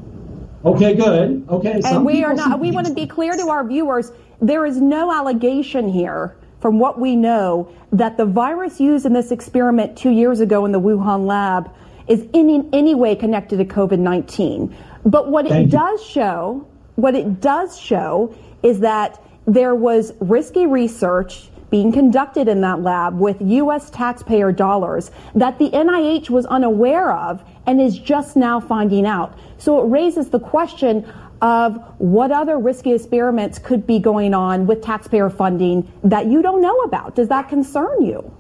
[0.66, 1.46] Okay, good.
[1.48, 1.80] Okay.
[1.86, 4.12] And we are not, we want to be clear to our viewers
[4.42, 9.32] there is no allegation here from what we know that the virus used in this
[9.32, 11.72] experiment two years ago in the Wuhan lab
[12.08, 14.76] is in any way connected to COVID 19.
[15.06, 15.80] But what Thank it you.
[15.80, 22.62] does show, what it does show is that there was risky research being conducted in
[22.62, 23.90] that lab with U.S.
[23.90, 29.38] taxpayer dollars that the NIH was unaware of and is just now finding out.
[29.58, 31.06] So it raises the question
[31.42, 36.62] of what other risky experiments could be going on with taxpayer funding that you don't
[36.62, 37.16] know about.
[37.16, 38.36] Does that concern you?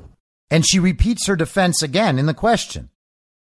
[0.49, 2.89] And she repeats her defense again in the question.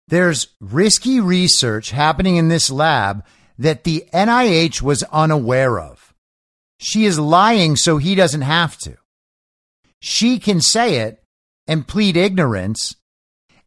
[0.07, 3.25] There's risky research happening in this lab
[3.57, 6.13] that the NIH was unaware of.
[6.77, 8.97] She is lying so he doesn't have to.
[9.99, 11.23] She can say it
[11.67, 12.95] and plead ignorance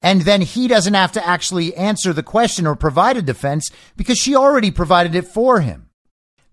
[0.02, 4.18] and then he doesn't have to actually answer the question or provide a defense because
[4.18, 5.90] she already provided it for him.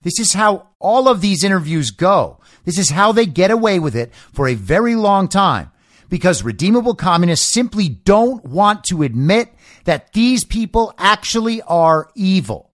[0.02, 2.40] This is how all of these interviews go.
[2.64, 5.72] This is how they get away with it for a very long time
[6.10, 9.54] because redeemable communists simply don't want to admit
[9.86, 12.72] that these people actually are evil.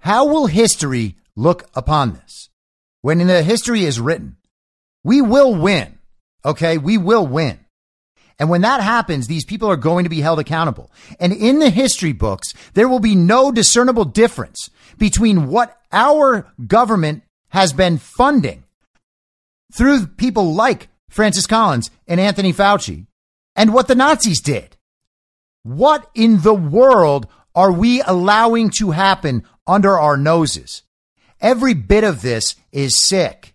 [0.00, 2.48] How will history look upon this?
[3.02, 4.36] When the history is written,
[5.04, 5.98] we will win.
[6.44, 6.78] Okay.
[6.78, 7.60] We will win.
[8.40, 10.90] And when that happens, these people are going to be held accountable.
[11.20, 17.22] And in the history books, there will be no discernible difference between what our government
[17.50, 18.64] has been funding
[19.74, 23.06] through people like Francis Collins and Anthony Fauci
[23.54, 24.78] and what the Nazis did.
[25.62, 30.82] What in the world are we allowing to happen under our noses?
[31.42, 33.54] Every bit of this is sick.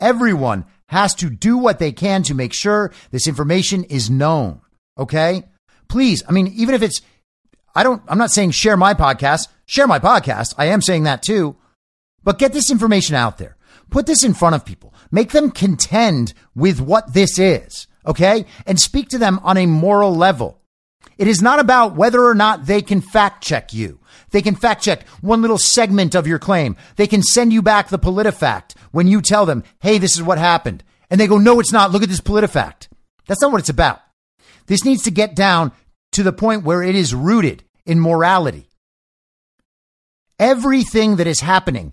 [0.00, 4.60] Everyone has to do what they can to make sure this information is known.
[4.98, 5.44] Okay.
[5.88, 6.22] Please.
[6.28, 7.00] I mean, even if it's,
[7.74, 10.54] I don't, I'm not saying share my podcast, share my podcast.
[10.58, 11.56] I am saying that too,
[12.22, 13.56] but get this information out there.
[13.90, 14.94] Put this in front of people.
[15.10, 17.86] Make them contend with what this is.
[18.06, 18.44] Okay.
[18.66, 20.61] And speak to them on a moral level.
[21.18, 24.00] It is not about whether or not they can fact check you.
[24.30, 26.76] They can fact check one little segment of your claim.
[26.96, 30.38] They can send you back the PolitiFact when you tell them, hey, this is what
[30.38, 30.82] happened.
[31.10, 31.90] And they go, no, it's not.
[31.90, 32.88] Look at this PolitiFact.
[33.26, 34.00] That's not what it's about.
[34.66, 35.72] This needs to get down
[36.12, 38.68] to the point where it is rooted in morality.
[40.38, 41.92] Everything that is happening,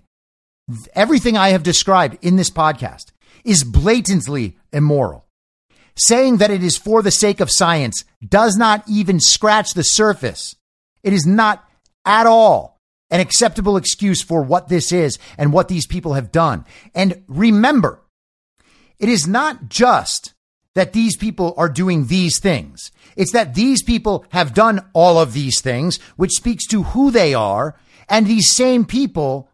[0.94, 3.12] everything I have described in this podcast
[3.44, 5.26] is blatantly immoral.
[5.96, 10.56] Saying that it is for the sake of science does not even scratch the surface.
[11.02, 11.64] It is not
[12.04, 12.78] at all
[13.10, 16.64] an acceptable excuse for what this is and what these people have done.
[16.94, 18.00] And remember,
[18.98, 20.34] it is not just
[20.74, 22.90] that these people are doing these things.
[23.16, 27.34] It's that these people have done all of these things, which speaks to who they
[27.34, 27.76] are.
[28.08, 29.50] And these same people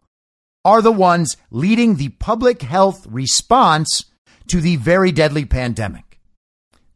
[0.63, 4.05] are the ones leading the public health response
[4.47, 6.06] to the very deadly pandemic.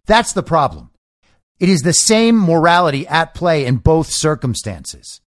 [0.05, 0.89] That's the problem.
[1.59, 5.21] It is the same morality at play in both circumstances.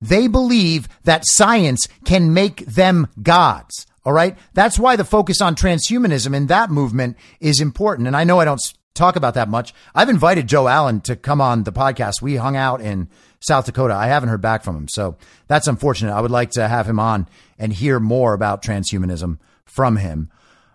[0.00, 3.86] They believe that science can make them gods.
[4.04, 4.36] All right.
[4.54, 8.06] That's why the focus on transhumanism in that movement is important.
[8.06, 8.60] And I know I don't
[8.94, 9.74] talk about that much.
[9.94, 12.22] I've invited Joe Allen to come on the podcast.
[12.22, 13.08] We hung out in
[13.40, 13.94] South Dakota.
[13.94, 14.88] I haven't heard back from him.
[14.88, 15.16] So
[15.48, 16.14] that's unfortunate.
[16.14, 20.30] I would like to have him on and hear more about transhumanism from him.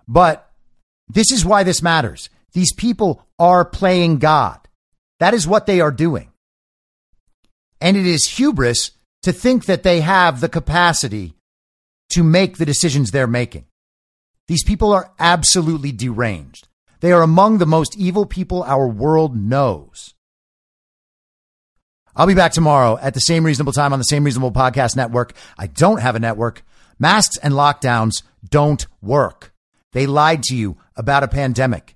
[0.07, 0.49] But
[1.07, 2.29] this is why this matters.
[2.53, 4.59] These people are playing God.
[5.19, 6.31] That is what they are doing.
[7.79, 8.91] And it is hubris
[9.23, 11.35] to think that they have the capacity
[12.11, 13.65] to make the decisions they're making.
[14.47, 16.67] These people are absolutely deranged.
[16.99, 20.13] They are among the most evil people our world knows.
[22.15, 25.33] I'll be back tomorrow at the same reasonable time on the same reasonable podcast network.
[25.57, 26.63] I don't have a network.
[26.99, 29.53] Masks and lockdowns don't work.
[29.93, 31.95] They lied to you about a pandemic,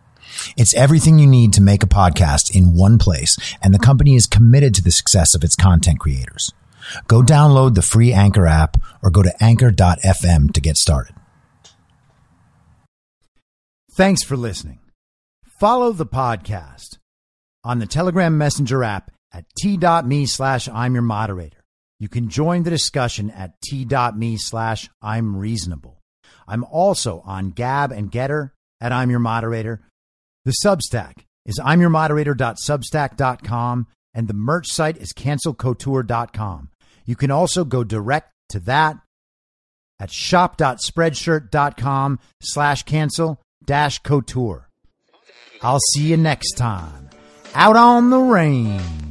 [0.57, 4.25] It's everything you need to make a podcast in one place, and the company is
[4.25, 6.51] committed to the success of its content creators.
[7.07, 11.15] Go download the free Anchor app or go to anchor.fm to get started.
[13.91, 14.79] Thanks for listening.
[15.59, 16.97] Follow the podcast
[17.63, 21.63] on the Telegram Messenger app at t.me slash I'm your moderator.
[21.99, 26.01] You can join the discussion at t.me slash I'm reasonable.
[26.47, 29.81] I'm also on Gab and Gettr at I'm your moderator.
[30.43, 36.69] The Substack is I'm your moderator.substack.com and the merch site is cancelcouture.com.
[37.05, 38.97] You can also go direct to that
[39.99, 44.67] at shop.spreadshirt.com slash cancel dash couture.
[45.61, 47.11] I'll see you next time
[47.53, 49.10] out on the range.